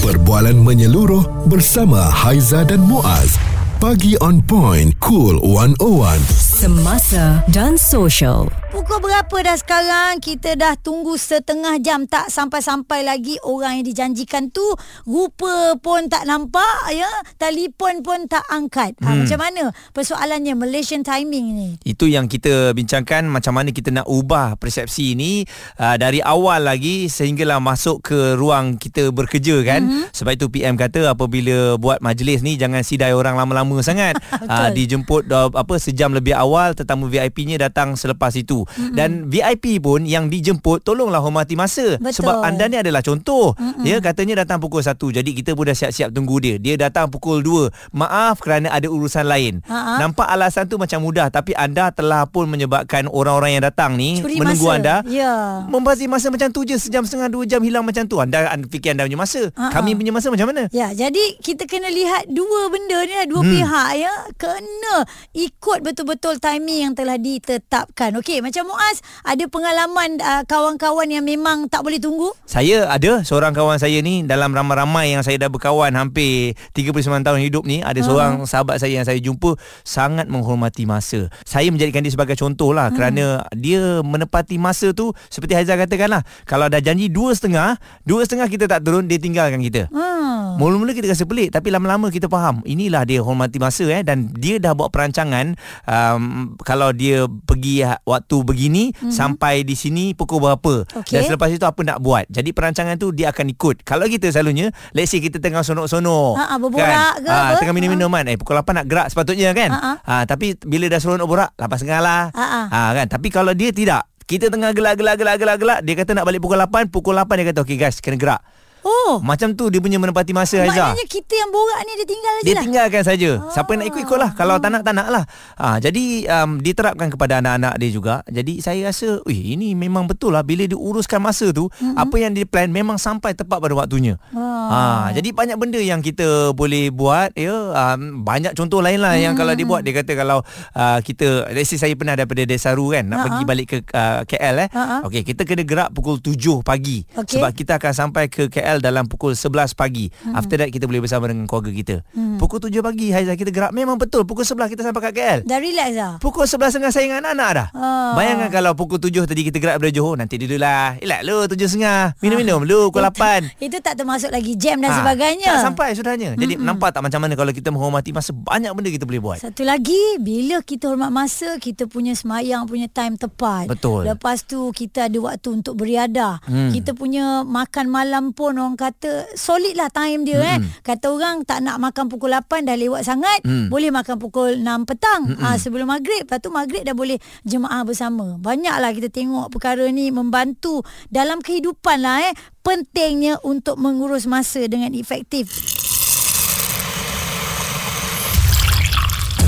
Perbualan 0.00 0.56
menyeluruh 0.56 1.24
bersama 1.44 2.00
Haiza 2.00 2.64
dan 2.64 2.80
Muaz. 2.80 3.36
Pagi 3.76 4.16
on 4.20 4.44
point, 4.44 4.92
cool 5.00 5.40
101. 5.40 6.20
Semasa 6.28 7.40
dan 7.48 7.80
social. 7.80 8.52
Pukul 8.80 9.12
berapa 9.12 9.36
dah 9.44 9.60
sekarang? 9.60 10.24
Kita 10.24 10.56
dah 10.56 10.72
tunggu 10.72 11.12
setengah 11.20 11.76
jam 11.84 12.08
tak 12.08 12.32
sampai-sampai 12.32 13.04
lagi 13.04 13.36
orang 13.44 13.76
yang 13.76 13.92
dijanjikan 13.92 14.48
tu 14.48 14.64
rupa 15.04 15.76
pun 15.84 16.08
tak 16.08 16.24
nampak 16.24 16.88
ya, 16.88 17.12
telefon 17.36 18.00
pun 18.00 18.24
tak 18.24 18.40
angkat. 18.48 18.96
Ha, 19.04 19.12
Hmm. 19.12 19.28
macam 19.28 19.36
mana 19.36 19.62
persoalannya 19.92 20.56
Malaysian 20.56 21.04
timing 21.04 21.46
ni? 21.52 21.68
Itu 21.84 22.08
yang 22.08 22.24
kita 22.24 22.72
bincangkan 22.72 23.28
macam 23.28 23.60
mana 23.60 23.68
kita 23.68 23.92
nak 23.92 24.08
ubah 24.08 24.56
persepsi 24.56 25.12
ini 25.12 25.44
uh, 25.76 26.00
dari 26.00 26.24
awal 26.24 26.64
lagi 26.64 27.12
sehinggalah 27.12 27.60
masuk 27.60 28.00
ke 28.00 28.32
ruang 28.32 28.80
kita 28.80 29.12
bekerja 29.12 29.60
kan. 29.60 29.84
Mm-hmm. 29.92 30.16
Sebab 30.16 30.32
itu 30.40 30.48
PM 30.48 30.80
kata 30.80 31.12
apabila 31.12 31.76
buat 31.76 32.00
majlis 32.00 32.40
ni 32.40 32.56
jangan 32.56 32.80
sidai 32.80 33.12
orang 33.12 33.36
lama-lama 33.36 33.84
sangat. 33.84 34.16
uh, 34.48 34.72
dijemput 34.72 35.28
uh, 35.28 35.52
apa 35.52 35.76
sejam 35.76 36.16
lebih 36.16 36.32
awal 36.32 36.72
tetamu 36.72 37.12
VIP-nya 37.12 37.60
datang 37.68 37.92
selepas 37.92 38.32
itu. 38.40 38.64
Mm-hmm. 38.70 38.94
Dan 38.94 39.10
VIP 39.26 39.78
pun 39.78 40.02
yang 40.02 40.26
dijemput 40.26 40.80
tolonglah 40.80 41.18
hormati 41.18 41.54
masa 41.54 41.96
Betul. 41.96 42.22
sebab 42.22 42.42
anda 42.42 42.66
ni 42.66 42.76
adalah 42.76 43.00
contoh. 43.00 43.52
Mm-hmm. 43.54 43.84
Ya 43.84 43.96
katanya 43.98 44.42
datang 44.42 44.58
pukul 44.58 44.80
1 44.80 44.94
jadi 44.96 45.30
kita 45.32 45.52
pun 45.52 45.64
dah 45.64 45.74
siap-siap 45.74 46.10
tunggu 46.10 46.38
dia. 46.38 46.56
Dia 46.56 46.74
datang 46.76 47.08
pukul 47.08 47.40
2. 47.40 47.70
Maaf 47.92 48.38
kerana 48.38 48.70
ada 48.70 48.86
urusan 48.86 49.24
lain. 49.24 49.60
Ha-ha. 49.64 49.98
Nampak 49.98 50.26
alasan 50.26 50.66
tu 50.66 50.76
macam 50.76 51.00
mudah 51.00 51.28
tapi 51.28 51.52
anda 51.52 51.90
telah 51.90 52.24
pun 52.24 52.46
menyebabkan 52.46 53.06
orang-orang 53.06 53.56
yang 53.56 53.64
datang 53.64 53.94
ni 53.94 54.18
Curi 54.18 54.38
menunggu 54.38 54.66
masa. 54.66 54.76
anda 54.76 54.96
Ya. 55.06 55.64
membazir 55.66 56.06
masa 56.06 56.30
macam 56.30 56.48
tu 56.48 56.62
je 56.62 56.76
sejam 56.76 57.02
setengah 57.02 57.28
dua 57.28 57.44
jam 57.44 57.60
hilang 57.60 57.82
macam 57.82 58.04
tu 58.04 58.18
anda 58.18 58.46
anda 58.46 58.66
fikir 58.66 58.94
anda 58.94 59.04
punya 59.04 59.18
masa 59.18 59.42
Ha-ha. 59.52 59.72
kami 59.72 59.92
punya 59.92 60.10
masa 60.10 60.28
macam 60.28 60.46
mana 60.46 60.62
Ya, 60.70 60.92
jadi 60.92 61.40
kita 61.40 61.64
kena 61.64 61.88
lihat 61.88 62.28
dua 62.28 62.68
benda 62.68 63.02
ni 63.02 63.12
lah, 63.12 63.26
dua 63.26 63.42
hmm. 63.42 63.50
pihak 63.50 63.90
ya. 63.96 64.12
Kena 64.36 64.96
ikut 65.32 65.78
betul-betul 65.80 66.36
timing 66.36 66.78
yang 66.84 66.94
telah 66.94 67.16
ditetapkan. 67.16 68.12
Okey, 68.16 68.40
macam 68.40 68.59
Muaz, 68.64 69.00
ada 69.24 69.44
pengalaman 69.48 70.20
uh, 70.20 70.42
kawan-kawan 70.44 71.08
yang 71.08 71.24
memang 71.24 71.66
tak 71.68 71.80
boleh 71.84 72.00
tunggu? 72.00 72.30
saya 72.50 72.90
ada 72.90 73.22
seorang 73.22 73.54
kawan 73.54 73.78
saya 73.78 74.02
ni 74.02 74.26
dalam 74.26 74.50
ramai-ramai 74.50 75.14
yang 75.14 75.22
saya 75.22 75.38
dah 75.38 75.46
berkawan 75.46 75.94
hampir 75.94 76.58
39 76.74 77.22
tahun 77.22 77.40
hidup 77.46 77.62
ni 77.62 77.78
ada 77.78 78.02
seorang 78.02 78.42
sahabat 78.42 78.82
saya 78.82 78.98
yang 78.98 79.06
saya 79.06 79.22
jumpa 79.22 79.54
sangat 79.86 80.26
menghormati 80.26 80.82
masa. 80.82 81.30
Saya 81.46 81.70
menjadikan 81.70 82.02
dia 82.02 82.10
sebagai 82.10 82.34
contoh 82.34 82.74
lah 82.74 82.90
hmm. 82.90 82.96
kerana 82.98 83.24
dia 83.54 84.02
menepati 84.02 84.58
masa 84.58 84.90
tu 84.90 85.14
seperti 85.30 85.54
Haizal 85.54 85.78
katakan 85.78 86.10
lah 86.10 86.22
kalau 86.42 86.66
dah 86.66 86.82
janji 86.82 87.06
dua 87.06 87.30
setengah 87.32 87.78
dua 88.02 88.26
setengah 88.26 88.50
kita 88.50 88.66
tak 88.66 88.82
turun 88.82 89.06
dia 89.06 89.22
tinggalkan 89.22 89.62
kita. 89.62 89.86
Hmm. 89.94 90.58
Mula-mula 90.58 90.90
kita 90.90 91.06
rasa 91.06 91.24
pelik 91.24 91.54
tapi 91.54 91.70
lama-lama 91.70 92.10
kita 92.10 92.26
faham 92.26 92.66
inilah 92.66 93.06
dia 93.06 93.22
hormati 93.22 93.62
masa 93.62 93.86
eh 93.88 94.02
dan 94.02 94.26
dia 94.34 94.58
dah 94.58 94.74
buat 94.74 94.90
perancangan 94.90 95.54
um, 95.86 96.54
kalau 96.66 96.90
dia 96.90 97.30
pergi 97.46 97.86
waktu 98.02 98.36
begini 98.50 98.90
mm-hmm. 98.90 99.14
sampai 99.14 99.62
di 99.62 99.78
sini 99.78 100.12
pukul 100.12 100.42
berapa 100.42 100.84
Okey. 100.98 101.14
dan 101.14 101.20
selepas 101.24 101.48
itu 101.54 101.62
apa 101.62 101.80
nak 101.86 102.02
buat. 102.02 102.26
Jadi 102.26 102.50
perancangan 102.50 102.98
tu 102.98 103.14
dia 103.14 103.30
akan 103.30 103.54
ikut. 103.54 103.86
Kalau 103.86 104.10
kita 104.10 104.34
selalunya 104.34 104.74
let's 104.92 105.14
say 105.14 105.22
kita 105.22 105.38
tengah 105.38 105.62
sonok-sonok 105.62 106.34
Ha, 106.36 106.44
ha, 106.44 106.54
berborak 106.58 107.14
ke 107.22 107.30
ha, 107.30 107.54
apa? 107.54 107.58
tengah 107.62 107.74
minum-minum 107.74 108.10
kan 108.10 108.26
eh 108.26 108.36
pukul 108.36 108.58
8 108.58 108.66
nak 108.82 108.86
gerak 108.90 109.06
sepatutnya 109.08 109.54
kan. 109.54 109.70
Ha, 109.70 109.92
Ha, 110.00 110.14
tapi 110.26 110.58
bila 110.66 110.90
dah 110.90 110.98
seronok 110.98 111.26
borak 111.28 111.50
8.30 111.54 112.02
lah. 112.02 112.22
Ha, 112.34 112.44
ha. 112.44 112.62
ha 112.66 112.80
kan 112.92 113.06
tapi 113.06 113.30
kalau 113.30 113.54
dia 113.54 113.70
tidak 113.70 114.10
kita 114.30 114.46
tengah 114.46 114.70
gelak-gelak-gelak-gelak 114.70 115.82
dia 115.82 115.94
kata 115.98 116.14
nak 116.14 116.24
balik 116.26 116.38
pukul 116.38 116.58
8 116.58 116.86
pukul 116.94 117.18
8 117.18 117.26
dia 117.34 117.46
kata 117.50 117.58
okey 117.66 117.74
guys 117.74 117.98
kena 117.98 118.14
gerak 118.14 118.40
Oh, 118.80 119.20
macam 119.20 119.52
tu 119.52 119.68
dia 119.68 119.78
punya 119.78 119.96
menepati 119.96 120.32
masa 120.32 120.62
Haizah. 120.62 120.92
maknanya 120.92 121.06
kita 121.06 121.34
yang 121.34 121.50
borak 121.50 121.78
ni 121.82 121.92
dia 121.94 122.06
tinggal 122.06 122.32
aja 122.32 122.44
Dia 122.44 122.54
lah. 122.54 122.62
tinggalkan 122.64 123.02
saja. 123.02 123.30
Siapa 123.50 123.68
yang 123.70 123.80
nak 123.82 123.88
ikut-ikut 123.90 124.18
lah. 124.18 124.30
Kalau 124.32 124.54
tak 124.56 124.70
nak, 124.70 124.82
tak 124.82 124.94
nak 124.94 125.08
lah. 125.10 125.24
Ha, 125.56 125.66
jadi 125.78 126.04
um, 126.30 126.50
diterapkan 126.58 127.08
kepada 127.08 127.40
anak-anak 127.40 127.74
dia 127.76 127.90
juga. 127.90 128.14
Jadi 128.24 128.60
saya 128.60 128.88
rasa, 128.88 129.20
Wih, 129.24 129.52
ini 129.52 129.74
memang 129.74 130.06
betul 130.06 130.32
lah. 130.32 130.40
Bila 130.40 130.64
diuruskan 130.64 131.20
masa 131.20 131.50
tu, 131.50 131.68
mm-hmm. 131.68 131.96
apa 131.96 132.16
yang 132.16 132.32
dia 132.32 132.44
plan 132.44 132.68
memang 132.68 132.96
sampai 132.96 133.34
tepat 133.34 133.58
pada 133.58 133.74
waktunya. 133.74 134.16
Ha, 134.32 135.10
jadi 135.12 135.28
banyak 135.30 135.56
benda 135.58 135.80
yang 135.80 136.00
kita 136.00 136.54
boleh 136.54 136.88
buat. 136.88 137.34
ya 137.34 137.52
um, 137.74 138.22
Banyak 138.22 138.54
contoh 138.54 138.78
lain 138.78 139.02
lah 139.02 139.12
mm-hmm. 139.12 139.24
yang 139.26 139.34
kalau 139.34 139.52
dia 139.52 139.66
buat. 139.66 139.82
Dia 139.82 139.92
kata 140.00 140.12
kalau 140.14 140.38
uh, 140.72 140.98
kita, 141.02 141.50
let's 141.50 141.68
say 141.68 141.76
saya 141.76 141.94
pernah 141.98 142.14
daripada 142.14 142.46
Desaru 142.46 142.94
kan, 142.94 143.04
nak 143.04 143.16
Ha-ha. 143.18 143.26
pergi 143.28 143.44
balik 143.44 143.66
ke 143.66 143.76
uh, 143.90 144.22
KL 144.24 144.56
eh. 144.64 144.68
Ha-ha. 144.70 144.96
Okey, 145.04 145.22
kita 145.26 145.42
kena 145.42 145.66
gerak 145.66 145.90
pukul 145.90 146.22
7 146.22 146.62
pagi. 146.62 147.02
Okey. 147.18 147.36
Sebab 147.36 147.50
kita 147.50 147.76
akan 147.76 147.92
sampai 147.92 148.30
ke 148.30 148.46
KL 148.46 148.69
dalam 148.78 149.10
pukul 149.10 149.34
11 149.34 149.74
pagi. 149.74 150.06
Hmm. 150.22 150.38
After 150.38 150.62
that 150.62 150.70
kita 150.70 150.86
boleh 150.86 151.02
bersama 151.02 151.26
dengan 151.26 151.50
keluarga 151.50 151.74
kita. 151.74 151.96
Hmm. 152.14 152.38
Pukul 152.38 152.62
7 152.62 152.78
pagi 152.78 153.10
Haizah 153.10 153.34
kita 153.34 153.50
gerak 153.50 153.72
memang 153.74 153.98
betul 153.98 154.22
pukul 154.22 154.46
11 154.46 154.70
kita 154.70 154.86
sampai 154.86 155.02
kat 155.02 155.12
KL. 155.12 155.38
Dah 155.42 155.58
relax 155.58 155.90
dah. 155.90 156.12
Pukul 156.22 156.46
11 156.46 156.78
tengah 156.78 156.90
saya 156.94 157.04
dengan 157.04 157.26
anak-anak 157.26 157.50
dah. 157.50 157.68
Ah. 157.74 158.12
Bayangkan 158.14 158.50
kalau 158.54 158.72
pukul 158.78 159.02
7 159.02 159.26
tadi 159.26 159.42
kita 159.42 159.58
gerak 159.58 159.82
dari 159.82 159.90
Johor 159.90 160.14
nanti 160.14 160.38
dululah. 160.38 160.94
Elak 161.02 161.20
lu 161.26 161.42
7 161.50 161.58
setengah. 161.66 162.14
Minum-minum 162.22 162.62
lu 162.62 162.92
pukul 162.92 163.02
8. 163.02 163.50
Itu 163.66 163.82
tak 163.82 163.98
termasuk 163.98 164.30
lagi 164.30 164.54
jam 164.54 164.78
dan 164.78 164.94
Ah, 164.94 165.02
sebagainya. 165.02 165.50
Tak 165.58 165.66
sampai 165.74 165.88
sudahnya. 165.98 166.38
Jadi 166.38 166.54
mm 166.54 166.58
nampak 166.60 166.92
tak 166.92 167.00
macam 167.00 167.24
mana 167.24 167.32
kalau 167.34 167.50
kita 167.50 167.72
menghormati 167.72 168.12
masa 168.12 168.36
banyak 168.36 168.68
benda 168.76 168.92
kita 168.92 169.08
boleh 169.08 169.18
buat. 169.18 169.38
Satu 169.40 169.64
lagi 169.64 169.96
Bila 170.20 170.60
kita 170.60 170.92
hormat 170.92 171.08
masa 171.08 171.56
Kita 171.56 171.88
punya 171.88 172.12
semayang 172.12 172.68
Punya 172.68 172.84
time 172.84 173.16
tepat 173.16 173.64
Betul. 173.64 174.04
Lepas 174.04 174.44
tu 174.44 174.68
Kita 174.70 175.08
ada 175.08 175.16
waktu 175.16 175.48
untuk 175.56 175.80
beriadah 175.80 176.44
hmm. 176.44 176.76
Kita 176.76 176.92
punya 176.92 177.40
Makan 177.40 177.86
malam 177.88 178.36
pun 178.36 178.59
Orang 178.60 178.76
kata 178.76 179.32
Solid 179.32 179.72
lah 179.74 179.88
time 179.88 180.28
dia 180.28 180.38
hmm. 180.38 180.50
eh 180.52 180.58
Kata 180.84 181.08
orang 181.10 181.48
Tak 181.48 181.64
nak 181.64 181.80
makan 181.80 182.12
pukul 182.12 182.36
8 182.36 182.68
Dah 182.68 182.76
lewat 182.76 183.02
sangat 183.08 183.32
Hmm. 183.40 183.72
Boleh 183.72 183.88
makan 183.88 184.20
pukul 184.20 184.60
6 184.60 184.84
petang 184.84 185.22
hmm. 185.32 185.40
ha, 185.40 185.56
Sebelum 185.56 185.88
maghrib 185.88 186.28
Lepas 186.28 186.44
tu 186.44 186.52
maghrib 186.52 186.84
dah 186.84 186.92
boleh 186.92 187.16
Jemaah 187.48 187.88
bersama 187.88 188.36
Banyaklah 188.36 188.92
kita 188.92 189.08
tengok 189.08 189.48
Perkara 189.48 189.88
ni 189.88 190.12
Membantu 190.12 190.84
Dalam 191.08 191.40
kehidupan 191.40 192.04
lah 192.04 192.28
eh 192.28 192.34
Pentingnya 192.60 193.40
Untuk 193.40 193.80
mengurus 193.80 194.28
masa 194.28 194.60
Dengan 194.68 194.92
efektif 194.92 195.48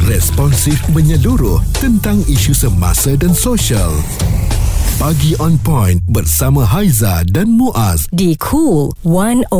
Responsif 0.02 0.82
menyeluruh 0.90 1.62
tentang 1.78 2.26
isu 2.26 2.50
semasa 2.50 3.14
dan 3.14 3.30
sosial. 3.30 3.94
Pagi 5.02 5.34
on 5.42 5.58
point 5.66 5.98
bersama 6.06 6.62
Haiza 6.62 7.26
dan 7.26 7.58
Muaz. 7.58 8.06
Di 8.14 8.38
Cool 8.38 8.94
101. 9.02 9.50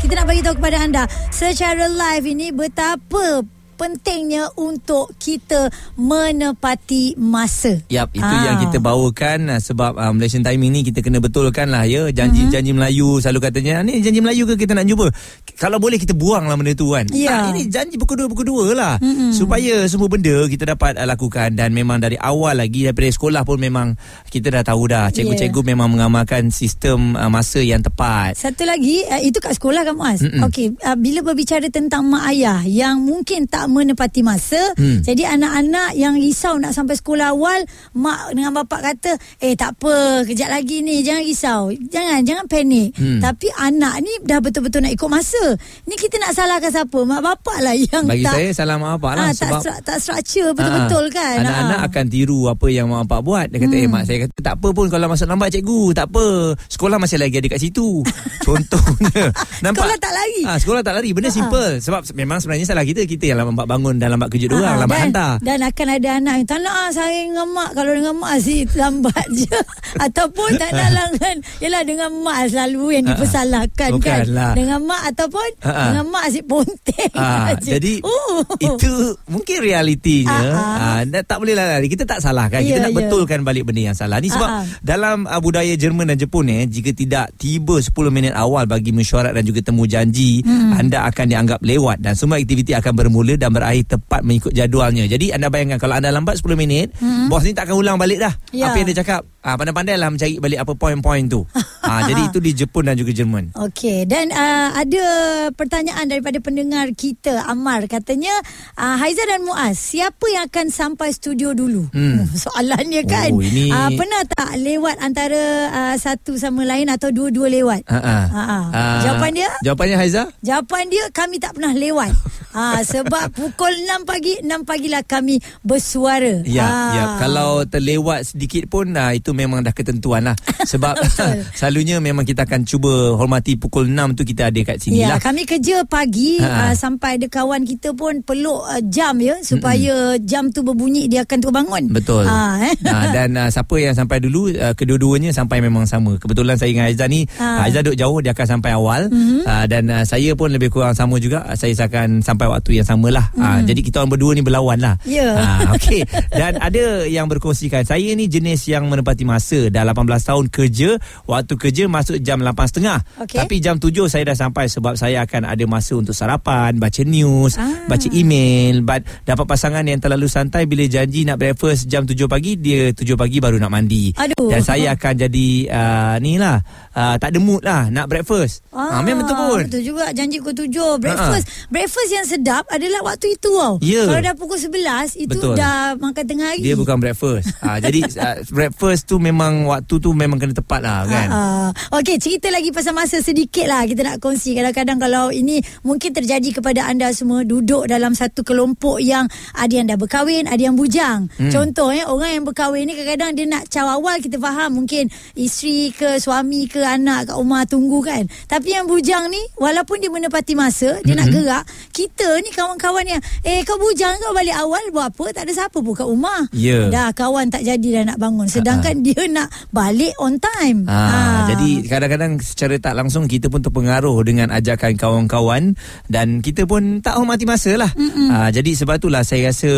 Kita 0.00 0.12
nak 0.16 0.24
bagi 0.24 0.40
tahu 0.40 0.56
kepada 0.56 0.80
anda 0.80 1.04
secara 1.28 1.84
live 1.84 2.32
ini 2.32 2.48
betapa 2.48 3.44
pentingnya 3.82 4.46
untuk 4.54 5.10
kita 5.18 5.66
menepati 5.98 7.18
masa. 7.18 7.82
Yap, 7.90 8.14
itu 8.14 8.22
Ah. 8.22 8.46
yang 8.46 8.56
kita 8.62 8.78
bawakan 8.78 9.50
uh, 9.50 9.58
sebab 9.58 9.98
uh, 9.98 10.14
Malaysian 10.14 10.46
timing 10.46 10.70
ni 10.70 10.80
kita 10.86 11.02
kena 11.02 11.18
betulkan 11.18 11.66
lah 11.66 11.82
ya. 11.82 12.06
Janji-janji 12.14 12.70
Mhm. 12.70 12.78
Melayu 12.78 13.18
selalu 13.18 13.50
katanya, 13.50 13.82
ni 13.82 13.98
janji 13.98 14.22
Melayu 14.22 14.46
ke 14.46 14.54
kita 14.54 14.78
nak 14.78 14.86
jumpa? 14.86 15.10
Kalau 15.58 15.82
boleh 15.82 15.98
kita 15.98 16.14
buang 16.14 16.46
lah 16.46 16.54
benda 16.54 16.78
tu 16.78 16.94
kan. 16.94 17.10
Ya. 17.10 17.50
Tak, 17.50 17.58
ini 17.58 17.66
janji 17.66 17.98
pukul 17.98 18.22
dua, 18.22 18.28
pukul 18.30 18.46
dua 18.46 18.64
lah. 18.70 18.94
Mm-mm. 19.02 19.34
Supaya 19.34 19.82
semua 19.90 20.06
benda 20.06 20.46
kita 20.46 20.62
dapat 20.68 20.94
uh, 20.94 21.06
lakukan 21.08 21.50
dan 21.52 21.74
memang 21.74 21.98
dari 21.98 22.14
awal 22.14 22.54
lagi 22.54 22.86
daripada 22.86 23.10
sekolah 23.10 23.42
pun 23.42 23.58
memang 23.58 23.98
kita 24.30 24.54
dah 24.54 24.62
tahu 24.62 24.86
dah. 24.86 25.10
Cikgu-cikgu 25.10 25.74
memang 25.74 25.90
mengamalkan 25.90 26.54
sistem 26.54 27.18
uh, 27.18 27.26
masa 27.26 27.58
yang 27.58 27.82
tepat. 27.82 28.38
Satu 28.38 28.62
lagi 28.62 29.02
uh, 29.10 29.18
itu 29.18 29.42
kat 29.42 29.58
sekolah 29.58 29.82
kan 29.82 29.94
Muaz. 29.98 30.22
Mm-mm. 30.22 30.46
Okey, 30.46 30.78
uh, 30.78 30.94
bila 30.94 31.26
berbicara 31.26 31.66
tentang 31.66 32.06
mak 32.06 32.30
ayah 32.30 32.62
yang 32.62 33.02
mungkin 33.02 33.50
tak 33.50 33.71
menepati 33.72 34.20
masa, 34.20 34.60
Hmm. 34.74 35.00
jadi 35.00 35.32
anak-anak 35.32 35.94
yang 35.94 36.14
risau 36.14 36.56
nak 36.56 36.70
sampai 36.70 36.94
sekolah 36.94 37.32
awal, 37.32 37.64
mak 37.92 38.30
dengan 38.30 38.52
bapak 38.54 38.80
kata, 38.84 39.12
"Eh 39.38 39.52
tak 39.52 39.74
apa, 39.74 39.94
kejap 40.22 40.48
lagi 40.48 40.80
ni, 40.80 41.00
jangan 41.00 41.22
risau. 41.22 41.60
Jangan 41.72 42.22
jangan 42.22 42.44
panik." 42.46 42.92
Hmm. 42.94 43.18
Tapi 43.18 43.48
anak 43.50 43.98
ni 43.98 44.12
dah 44.22 44.38
betul-betul 44.38 44.80
nak 44.80 44.92
ikut 44.92 45.08
masa. 45.08 45.44
Ni 45.84 45.96
kita 45.96 46.18
nak 46.18 46.32
salahkan 46.32 46.68
siapa? 46.68 46.98
Mak 46.98 47.20
bapak 47.20 47.58
lah 47.58 47.72
yang 47.72 48.04
Bagi 48.04 48.22
tak 48.22 48.34
saya 48.34 48.48
salah 48.54 48.76
mak 48.76 48.96
bapak 48.96 49.12
lah 49.12 49.24
Ah, 49.24 49.32
sebab 49.32 49.50
tak, 49.50 49.62
stru- 49.62 49.82
tak 49.82 49.98
structure 49.98 50.50
betul-betul 50.52 51.04
Ah, 51.04 51.12
kan. 51.12 51.36
Anak-anak 51.40 51.78
Ah. 51.78 51.86
akan 51.86 52.04
tiru 52.06 52.40
apa 52.46 52.66
yang 52.68 52.86
mak 52.86 53.06
bapak 53.06 53.20
buat. 53.22 53.46
Dia 53.48 53.58
kata, 53.58 53.72
hmm. 53.72 53.82
eh 53.82 53.88
mak 53.88 54.02
saya 54.04 54.18
kata 54.22 54.34
tak 54.36 54.54
apa 54.58 54.68
pun 54.70 54.86
kalau 54.86 55.06
masuk 55.06 55.26
lambat 55.26 55.48
cikgu, 55.50 55.80
tak 55.92 56.06
apa. 56.08 56.26
Sekolah 56.68 56.96
masih 56.98 57.16
lagi 57.16 57.38
ada 57.38 57.48
kat 57.48 57.60
situ. 57.60 58.02
Contohnya. 58.46 59.24
Nampak? 59.60 59.86
Sekolah 59.86 59.98
tak 59.98 60.12
lari. 60.12 60.42
Ah, 60.44 60.58
sekolah 60.58 60.82
tak 60.82 60.94
lari. 60.94 61.10
Benda 61.12 61.30
Ah. 61.30 61.34
simple. 61.34 61.70
Sebab 61.78 62.00
memang 62.12 62.38
sebenarnya 62.38 62.66
salah 62.66 62.82
kita. 62.82 63.04
Kita 63.04 63.24
yang 63.24 63.38
lama 63.38 63.51
lambat 63.52 63.66
bangun 63.68 63.94
dan 63.96 64.08
lambat 64.10 64.28
kejut 64.28 64.50
orang, 64.50 64.64
Ah, 64.72 64.80
lambat 64.80 64.96
dan, 64.96 65.04
hantar. 65.06 65.32
Dan 65.38 65.58
akan 65.62 65.86
ada 65.90 66.08
anak 66.16 66.34
yang 66.34 66.46
tak 66.48 66.58
nak 66.58 66.74
ah, 66.74 66.88
saya 66.90 67.18
dengan 67.22 67.46
mak. 67.46 67.70
Kalau 67.72 67.92
dengan 67.92 68.14
mak 68.16 68.32
si 68.38 68.54
lambat 68.72 69.26
je. 69.30 69.58
Ataupun 70.06 70.48
tak 70.56 70.70
nak 70.72 70.88
lah 70.96 71.06
kan. 71.14 71.36
Yelah 71.58 71.82
dengan 71.82 72.10
mak 72.16 72.48
selalu 72.48 72.84
yang 72.90 73.04
dipersalahkan 73.06 73.90
kan. 73.92 74.24
Bukanlah. 74.24 74.52
Dengan 74.54 74.80
mak 74.80 75.02
ataupun 75.06 75.48
Ah, 75.60 75.68
ah. 75.68 75.84
dengan 75.86 76.04
mak 76.08 76.26
si 76.28 76.40
ponteng. 76.40 77.12
Ah, 77.22 77.52
jadi 77.54 78.00
Oh. 78.02 78.40
itu 78.56 78.92
mungkin 79.26 79.60
realitinya 79.60 80.32
Ah, 80.32 80.56
ah. 80.56 80.76
ah, 80.90 81.00
dan 81.04 81.22
tak 81.22 81.38
boleh 81.38 81.52
lah 81.52 81.78
kita 81.82 82.02
tak 82.02 82.18
salah 82.18 82.48
kan 82.48 82.60
kita 82.60 82.80
nak 82.80 82.90
ya. 82.90 82.98
betulkan 82.98 83.40
balik 83.42 83.62
benda 83.62 83.84
yang 83.84 83.96
salah 83.96 84.16
ni 84.16 84.26
sebab 84.26 84.44
Ah, 84.44 84.56
ah. 84.58 84.64
dalam 84.80 85.24
uh, 85.24 85.38
budaya 85.38 85.72
Jerman 85.72 86.08
dan 86.08 86.16
Jepun 86.16 86.48
eh 86.48 86.64
jika 86.64 86.90
tidak 86.90 87.36
tiba 87.36 87.76
10 87.76 87.92
minit 88.08 88.32
awal 88.32 88.64
bagi 88.64 88.90
mesyuarat 88.90 89.32
dan 89.32 89.44
juga 89.44 89.60
temu 89.60 89.84
janji 89.84 90.40
Hmm. 90.42 90.74
anda 90.74 91.04
akan 91.04 91.26
dianggap 91.26 91.60
lewat 91.60 92.00
dan 92.00 92.14
semua 92.14 92.36
aktiviti 92.36 92.72
akan 92.72 92.92
bermula 92.94 93.34
dan 93.42 93.50
berakhir 93.50 93.84
tepat 93.90 94.22
mengikut 94.22 94.52
jadualnya 94.52 95.04
jadi 95.04 95.34
anda 95.34 95.50
bayangkan 95.50 95.76
kalau 95.76 95.94
anda 95.94 96.08
lambat 96.08 96.38
10 96.38 96.54
minit 96.54 96.94
bos 97.26 97.42
ni 97.42 97.50
tak 97.50 97.66
akan 97.66 97.76
ulang 97.76 97.96
balik 97.96 98.22
dah 98.22 98.30
Hmm. 98.30 98.54
Ya. 98.54 98.68
apa 98.68 98.78
yang 98.78 98.86
dia 98.86 98.98
cakap 98.98 99.26
ah, 99.42 99.54
pandai-pandai 99.54 99.94
lah 99.94 100.08
mencari 100.08 100.38
balik 100.38 100.58
apa 100.58 100.72
poin-poin 100.72 101.26
tu 101.26 101.42
ah, 101.82 102.00
jadi 102.02 102.22
itu 102.24 102.38
di 102.38 102.54
Jepun 102.54 102.84
dan 102.84 102.94
juga 102.94 103.12
Jerman 103.12 103.52
Okey 103.52 104.04
dan 104.04 104.30
uh, 104.30 104.72
ada 104.72 105.04
pertanyaan 105.52 106.06
daripada 106.06 106.38
pendengar 106.38 106.88
kita 106.92 107.44
Amar 107.44 107.84
katanya 107.84 108.32
uh, 108.74 108.96
Haiza 108.96 109.22
dan 109.24 109.42
Muaz 109.42 109.76
siapa 109.76 110.24
yang 110.28 110.44
akan 110.44 110.66
sampai 110.68 111.10
studio 111.10 111.52
dulu? 111.52 111.90
Hmm. 111.90 112.24
Soalannya 112.44 113.02
kan. 113.04 113.30
Oh, 113.30 113.42
ini- 113.42 113.68
uh, 113.68 113.90
pernah 113.92 114.22
tak 114.24 114.56
lewat 114.56 114.96
antara 114.98 115.42
uh, 115.68 115.94
satu 115.94 116.34
sama 116.34 116.62
lain 116.62 116.86
atau 116.86 117.10
dua-dua 117.10 117.50
lewat? 117.50 117.82
Ah, 117.86 117.98
ah. 117.98 118.24
Ah, 118.32 118.98
Jawapan 119.02 119.30
dia? 119.34 119.50
jawapannya 119.62 119.96
Haiza 119.96 120.22
Jawapan 120.40 120.86
dia 120.86 121.04
kami 121.10 121.36
tak 121.36 121.52
pernah 121.52 121.72
lewat. 121.72 122.12
ha, 122.52 122.80
sebab 122.84 123.32
pukul 123.32 123.72
6 123.72 124.04
pagi 124.04 124.38
6 124.40 124.48
pagilah 124.62 125.02
kami 125.02 125.40
bersuara. 125.62 126.44
Ya, 126.44 126.62
Ah. 126.62 126.92
ya. 126.92 127.04
Kalau 127.18 127.64
terlewat 127.64 128.28
sedikit 128.28 128.68
pun 128.68 128.92
uh, 128.92 129.10
itu 129.10 129.31
memang 129.34 129.64
dah 129.64 129.74
ketentuan 129.74 130.24
lah. 130.30 130.36
Sebab 130.72 130.96
selalunya 131.58 131.98
memang 131.98 132.24
kita 132.24 132.46
akan 132.46 132.64
cuba 132.64 133.16
hormati 133.18 133.58
pukul 133.58 133.88
6 133.90 134.18
tu 134.18 134.22
kita 134.24 134.48
ada 134.48 134.60
kat 134.62 134.76
sini 134.78 135.02
Ya, 135.02 135.16
lah. 135.16 135.20
kami 135.20 135.42
kerja 135.48 135.82
pagi 135.88 136.38
Ha. 136.38 136.70
uh, 136.70 136.74
sampai 136.78 137.18
ada 137.18 137.26
kawan 137.28 137.66
kita 137.66 137.92
pun 137.92 138.22
peluk 138.22 138.62
uh, 138.64 138.80
jam 138.88 139.18
ya 139.18 139.36
supaya 139.42 140.14
mm 140.16 140.24
jam 140.24 140.48
tu 140.52 140.62
berbunyi 140.62 141.10
dia 141.10 141.26
akan 141.26 141.38
terbangun. 141.40 141.84
Betul. 141.90 142.24
Ha, 142.24 142.70
eh? 142.70 142.74
Ha, 142.92 143.08
dan 143.10 143.34
uh, 143.34 143.48
siapa 143.48 143.74
yang 143.80 143.96
sampai 143.96 144.20
dulu 144.20 144.52
uh, 144.52 144.76
kedua-duanya 144.76 145.32
sampai 145.32 145.64
memang 145.64 145.88
sama. 145.88 146.20
Kebetulan 146.20 146.54
saya 146.60 146.70
dengan 146.70 146.86
Aizah 146.88 147.08
ni 147.08 147.24
Ha. 147.36 147.42
ha. 147.42 147.64
Aizah 147.66 147.80
duduk 147.82 147.96
jauh 147.98 148.18
dia 148.20 148.32
akan 148.36 148.46
sampai 148.58 148.70
awal 148.76 149.08
mm-hmm. 149.08 149.42
uh, 149.48 149.64
dan 149.66 149.82
uh, 149.88 150.04
saya 150.04 150.36
pun 150.36 150.52
lebih 150.52 150.68
kurang 150.70 150.92
sama 150.92 151.16
juga. 151.18 151.42
Uh, 151.48 151.56
saya 151.56 151.74
akan 151.88 152.20
sampai 152.20 152.46
waktu 152.48 152.80
yang 152.80 152.86
samalah. 152.86 153.32
Mm. 153.34 153.42
Uh, 153.42 153.60
jadi 153.66 153.80
kita 153.82 153.96
orang 154.04 154.12
berdua 154.14 154.32
ni 154.36 154.42
berlawan 154.44 154.78
lah. 154.78 154.94
Ya. 155.08 155.28
Ha, 155.32 155.46
okey. 155.76 156.04
Dan 156.30 156.60
ada 156.60 156.84
yang 157.08 157.26
berkongsikan 157.26 157.82
saya 157.82 158.12
ni 158.12 158.28
jenis 158.28 158.68
yang 158.68 158.86
menepati 158.86 159.21
masa 159.24 159.66
dah 159.66 159.82
18 159.82 159.98
tahun 160.22 160.44
kerja, 160.46 160.90
waktu 161.24 161.54
kerja 161.56 161.84
masuk 161.86 162.20
jam 162.20 162.38
8.30. 162.38 163.24
Okey. 163.24 163.38
Tapi 163.40 163.54
jam 163.58 163.76
7 163.76 163.90
saya 164.06 164.22
dah 164.24 164.36
sampai 164.36 164.68
sebab 164.68 164.94
saya 164.94 165.24
akan 165.24 165.48
ada 165.48 165.64
masa 165.66 165.96
untuk 165.96 166.12
sarapan, 166.12 166.76
baca 166.76 167.02
news, 167.02 167.56
Ah. 167.56 167.88
baca 167.88 168.06
email, 168.12 168.80
but 168.80 169.02
dapat 169.24 169.44
pasangan 169.44 169.82
yang 169.82 169.98
terlalu 169.98 170.30
santai 170.30 170.64
bila 170.64 170.84
janji 170.84 171.24
nak 171.24 171.36
breakfast 171.36 171.88
jam 171.88 172.04
7 172.04 172.14
pagi, 172.26 172.54
dia 172.54 172.92
7 172.92 173.16
pagi 173.16 173.40
baru 173.40 173.56
nak 173.56 173.72
mandi. 173.72 174.14
Aduh. 174.14 174.46
Dan 174.46 174.60
saya 174.60 174.92
akan 174.92 175.14
jadi 175.18 175.48
uh, 175.66 176.14
ni 176.18 176.36
lah, 176.36 176.60
uh, 176.92 177.16
tak 177.16 177.32
ada 177.32 177.38
mood 177.40 177.62
lah 177.62 177.88
nak 177.88 178.06
breakfast. 178.06 178.62
Ah, 178.70 179.00
memang 179.00 179.24
betul 179.24 179.36
pun. 179.36 179.62
Betul 179.66 179.82
juga 179.82 180.04
janji 180.12 180.42
pukul 180.42 180.54
tujuh 180.58 180.90
Breakfast 180.98 181.46
Breakfast 181.68 182.10
yang 182.10 182.26
sedap 182.26 182.64
adalah 182.68 183.04
waktu 183.04 183.34
itu 183.34 183.52
tau 183.52 183.78
Ya. 183.78 184.04
Kalau 184.04 184.20
dah 184.20 184.34
pukul 184.34 184.58
11 184.58 185.14
Itu 185.14 185.38
Betul. 185.38 185.54
dah 185.54 185.94
makan 185.94 186.24
tengah 186.24 186.46
hari 186.50 186.60
Dia 186.62 186.74
bukan 186.74 186.98
breakfast. 186.98 187.52
uh, 187.60 187.78
jadi 187.78 188.00
uh, 188.18 188.36
breakfast 188.56 189.06
tu 189.12 189.20
memang 189.20 189.68
waktu 189.68 190.00
tu 190.00 190.16
memang 190.16 190.40
kena 190.40 190.56
tepat 190.56 190.80
lah 190.80 191.04
kan. 191.04 191.28
Uh, 191.28 191.70
Okey, 192.00 192.16
cerita 192.16 192.48
lagi 192.48 192.72
pasal 192.72 192.96
masa 192.96 193.20
sedikit 193.20 193.68
lah 193.68 193.84
kita 193.84 194.00
nak 194.00 194.24
kongsi. 194.24 194.56
Kadang-kadang 194.56 194.96
kalau 194.96 195.28
ini 195.28 195.60
mungkin 195.84 196.16
terjadi 196.16 196.48
kepada 196.48 196.88
anda 196.88 197.12
semua 197.12 197.44
duduk 197.44 197.84
dalam 197.84 198.16
satu 198.16 198.40
kelompok 198.40 199.04
yang 199.04 199.28
ada 199.52 199.68
yang 199.68 199.84
dah 199.84 200.00
berkahwin, 200.00 200.48
ada 200.48 200.56
yang 200.56 200.80
bujang. 200.80 201.28
Hmm. 201.36 201.52
Contohnya 201.52 202.08
orang 202.08 202.40
yang 202.40 202.44
berkahwin 202.48 202.88
ni 202.88 202.96
kadang-kadang 202.96 203.36
dia 203.36 203.44
nak 203.52 203.68
caw 203.68 204.00
awal 204.00 204.16
kita 204.16 204.40
faham 204.40 204.80
mungkin 204.80 205.12
isteri 205.36 205.92
ke 205.92 206.16
suami 206.16 206.64
ke 206.64 206.80
anak 206.80 207.28
kat 207.28 207.36
rumah 207.36 207.68
tunggu 207.68 208.00
kan. 208.00 208.24
Tapi 208.48 208.72
yang 208.72 208.88
bujang 208.88 209.28
ni 209.28 209.44
walaupun 209.60 210.00
dia 210.00 210.08
menepati 210.08 210.56
masa, 210.56 211.04
dia 211.04 211.12
nak 211.12 211.28
gerak, 211.28 211.68
kita 211.92 212.40
ni 212.40 212.48
kawan-kawan 212.48 213.04
yang 213.04 213.20
eh 213.44 213.60
kau 213.68 213.76
bujang 213.76 214.16
kau 214.24 214.32
balik 214.32 214.56
awal 214.56 214.80
buat 214.88 215.12
apa? 215.12 215.36
Tak 215.36 215.42
ada 215.44 215.52
siapa 215.52 215.84
pun 215.84 215.92
kat 215.92 216.08
rumah. 216.08 216.48
Ya. 216.56 216.88
Dah 216.88 217.12
kawan 217.12 217.52
tak 217.52 217.68
jadi 217.68 218.00
dah 218.00 218.16
nak 218.16 218.18
bangun. 218.22 218.48
Sedangkan 218.48 219.01
dia 219.02 219.26
nak 219.26 219.50
balik 219.74 220.14
on 220.22 220.38
time. 220.38 220.86
Ah, 220.86 221.50
jadi 221.50 221.82
kadang-kadang 221.90 222.38
secara 222.38 222.78
tak 222.78 222.94
langsung 222.94 223.26
kita 223.26 223.50
pun 223.50 223.58
terpengaruh 223.58 224.14
dengan 224.22 224.54
ajakan 224.54 224.94
kawan-kawan 224.94 225.74
dan 226.06 226.38
kita 226.38 226.64
pun 226.64 227.02
tak 227.02 227.18
hormati 227.18 227.42
masa 227.42 227.74
lah. 227.74 227.90
Ah, 228.30 228.48
jadi 228.54 228.78
sebab 228.78 229.02
itulah 229.02 229.26
saya 229.26 229.50
rasa 229.50 229.72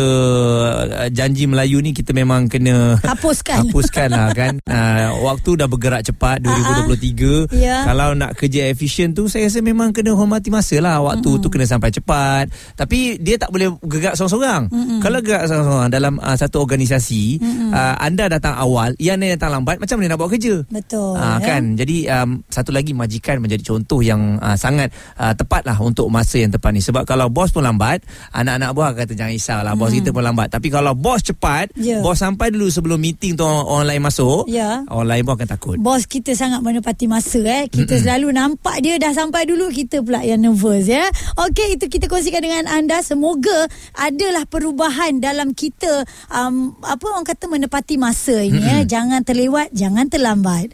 janji 1.09 1.49
Melayu 1.49 1.81
ni 1.81 1.91
kita 1.91 2.13
memang 2.13 2.45
kena 2.45 3.01
Hapuskan. 3.01 3.65
hapuskan 3.67 4.09
lah 4.13 4.29
kan. 4.31 4.53
Ah, 4.75 5.15
waktu 5.23 5.55
dah 5.55 5.71
bergerak 5.71 6.03
cepat 6.03 6.43
2023. 6.43 7.47
Ya. 7.55 7.87
Kalau 7.87 8.11
nak 8.11 8.35
kerja 8.35 8.67
efisien 8.67 9.15
tu 9.15 9.31
saya 9.31 9.47
rasa 9.47 9.63
memang 9.63 9.95
kena 9.95 10.11
hormati 10.11 10.51
masa 10.51 10.83
lah. 10.83 10.99
Waktu 10.99 11.39
tu 11.39 11.47
kena 11.47 11.63
sampai 11.63 11.95
cepat. 11.95 12.51
Tapi 12.75 13.15
dia 13.23 13.39
tak 13.39 13.55
boleh 13.55 13.71
gerak 13.87 14.19
seorang-seorang. 14.19 14.67
Kalau 14.99 15.19
gerak 15.23 15.47
seorang-seorang 15.47 15.89
dalam 15.89 16.13
uh, 16.19 16.35
satu 16.35 16.59
organisasi, 16.59 17.39
uh, 17.71 17.95
anda 18.03 18.27
datang 18.27 18.59
awal, 18.59 18.91
yang 19.15 19.23
lain 19.23 19.33
datang 19.33 19.51
lambat, 19.53 19.75
macam 19.77 19.95
mana 19.97 20.11
nak 20.11 20.19
buat 20.19 20.29
kerja? 20.29 20.55
Betul. 20.67 21.15
Eh. 21.15 21.39
kan 21.41 21.63
jadi 21.75 21.97
um, 22.13 22.29
satu 22.45 22.69
lagi 22.69 22.91
majikan 22.91 23.37
menjadi 23.37 23.63
contoh 23.63 23.99
yang 23.99 24.35
uh, 24.37 24.55
sangat 24.55 24.89
uh, 25.15 25.31
tepat 25.31 25.63
lah 25.63 25.77
untuk 25.77 26.07
masa 26.07 26.37
yang 26.37 26.49
tepat 26.49 26.71
ni 26.71 26.79
sebab 26.79 27.03
kalau 27.03 27.27
bos 27.27 27.49
pun 27.49 27.61
lambat 27.61 28.01
anak-anak 28.31 28.69
buah 28.71 28.91
kata 28.93 29.13
jangan 29.13 29.31
risau 29.31 29.59
lah 29.61 29.73
bos 29.73 29.91
kita 29.91 30.09
pun 30.09 30.21
lambat 30.21 30.49
tapi 30.49 30.67
kalau 30.67 30.91
bos 30.91 31.21
cepat 31.21 31.67
Hmm. 31.71 31.81
Ya. 31.81 31.97
bos 31.99 32.17
sampai 32.17 32.49
dulu 32.49 32.67
sebelum 32.67 32.97
meeting 32.97 33.33
tu 33.33 33.41
orang, 33.41 33.63
orang 33.63 33.85
lain 33.87 34.01
masuk 34.01 34.43
Ya. 34.47 34.81
orang 34.87 35.07
lain 35.09 35.21
pun 35.21 35.33
akan 35.33 35.47
takut 35.47 35.75
Bos 35.77 36.03
kita 36.03 36.33
sangat 36.33 36.59
menepati 36.59 37.05
masa 37.05 37.39
eh. 37.41 37.63
Kita 37.67 37.93
Mm-mm. 37.93 38.01
selalu 38.01 38.27
nampak 38.31 38.75
dia 38.79 38.95
dah 38.95 39.11
sampai 39.11 39.45
dulu 39.45 39.69
kita 39.69 40.01
pula 40.01 40.19
yang 40.19 40.41
nervous 40.41 40.85
ya. 40.85 41.05
Okey 41.37 41.75
itu 41.75 41.85
kita 41.87 42.05
kongsikan 42.05 42.41
dengan 42.41 42.65
anda 42.65 42.99
semoga 42.99 43.67
adalah 43.93 44.43
perubahan 44.45 45.19
dalam 45.19 45.51
kita 45.51 46.03
um, 46.29 46.73
apa 46.81 47.05
orang 47.05 47.23
kata 47.23 47.45
menepati 47.45 47.95
masa 47.95 48.39
ini 48.39 48.57
ya. 48.57 48.77
Jangan 48.95 49.27
terlewat, 49.27 49.75
jangan 49.75 50.07
terlambat. 50.07 50.71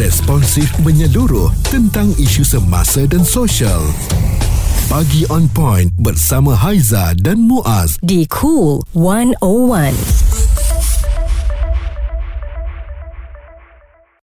Responsif 0.00 0.64
menyeluruh 0.80 1.52
tentang 1.68 2.16
isu 2.16 2.40
semasa 2.40 3.04
dan 3.04 3.20
sosial. 3.20 3.84
Pagi 4.88 5.28
on 5.28 5.44
point 5.52 5.92
bersama 6.00 6.56
Haiza 6.56 7.12
dan 7.20 7.44
Muaz. 7.44 8.00
di 8.00 8.24
Cool 8.32 8.80
101. 8.96 10.47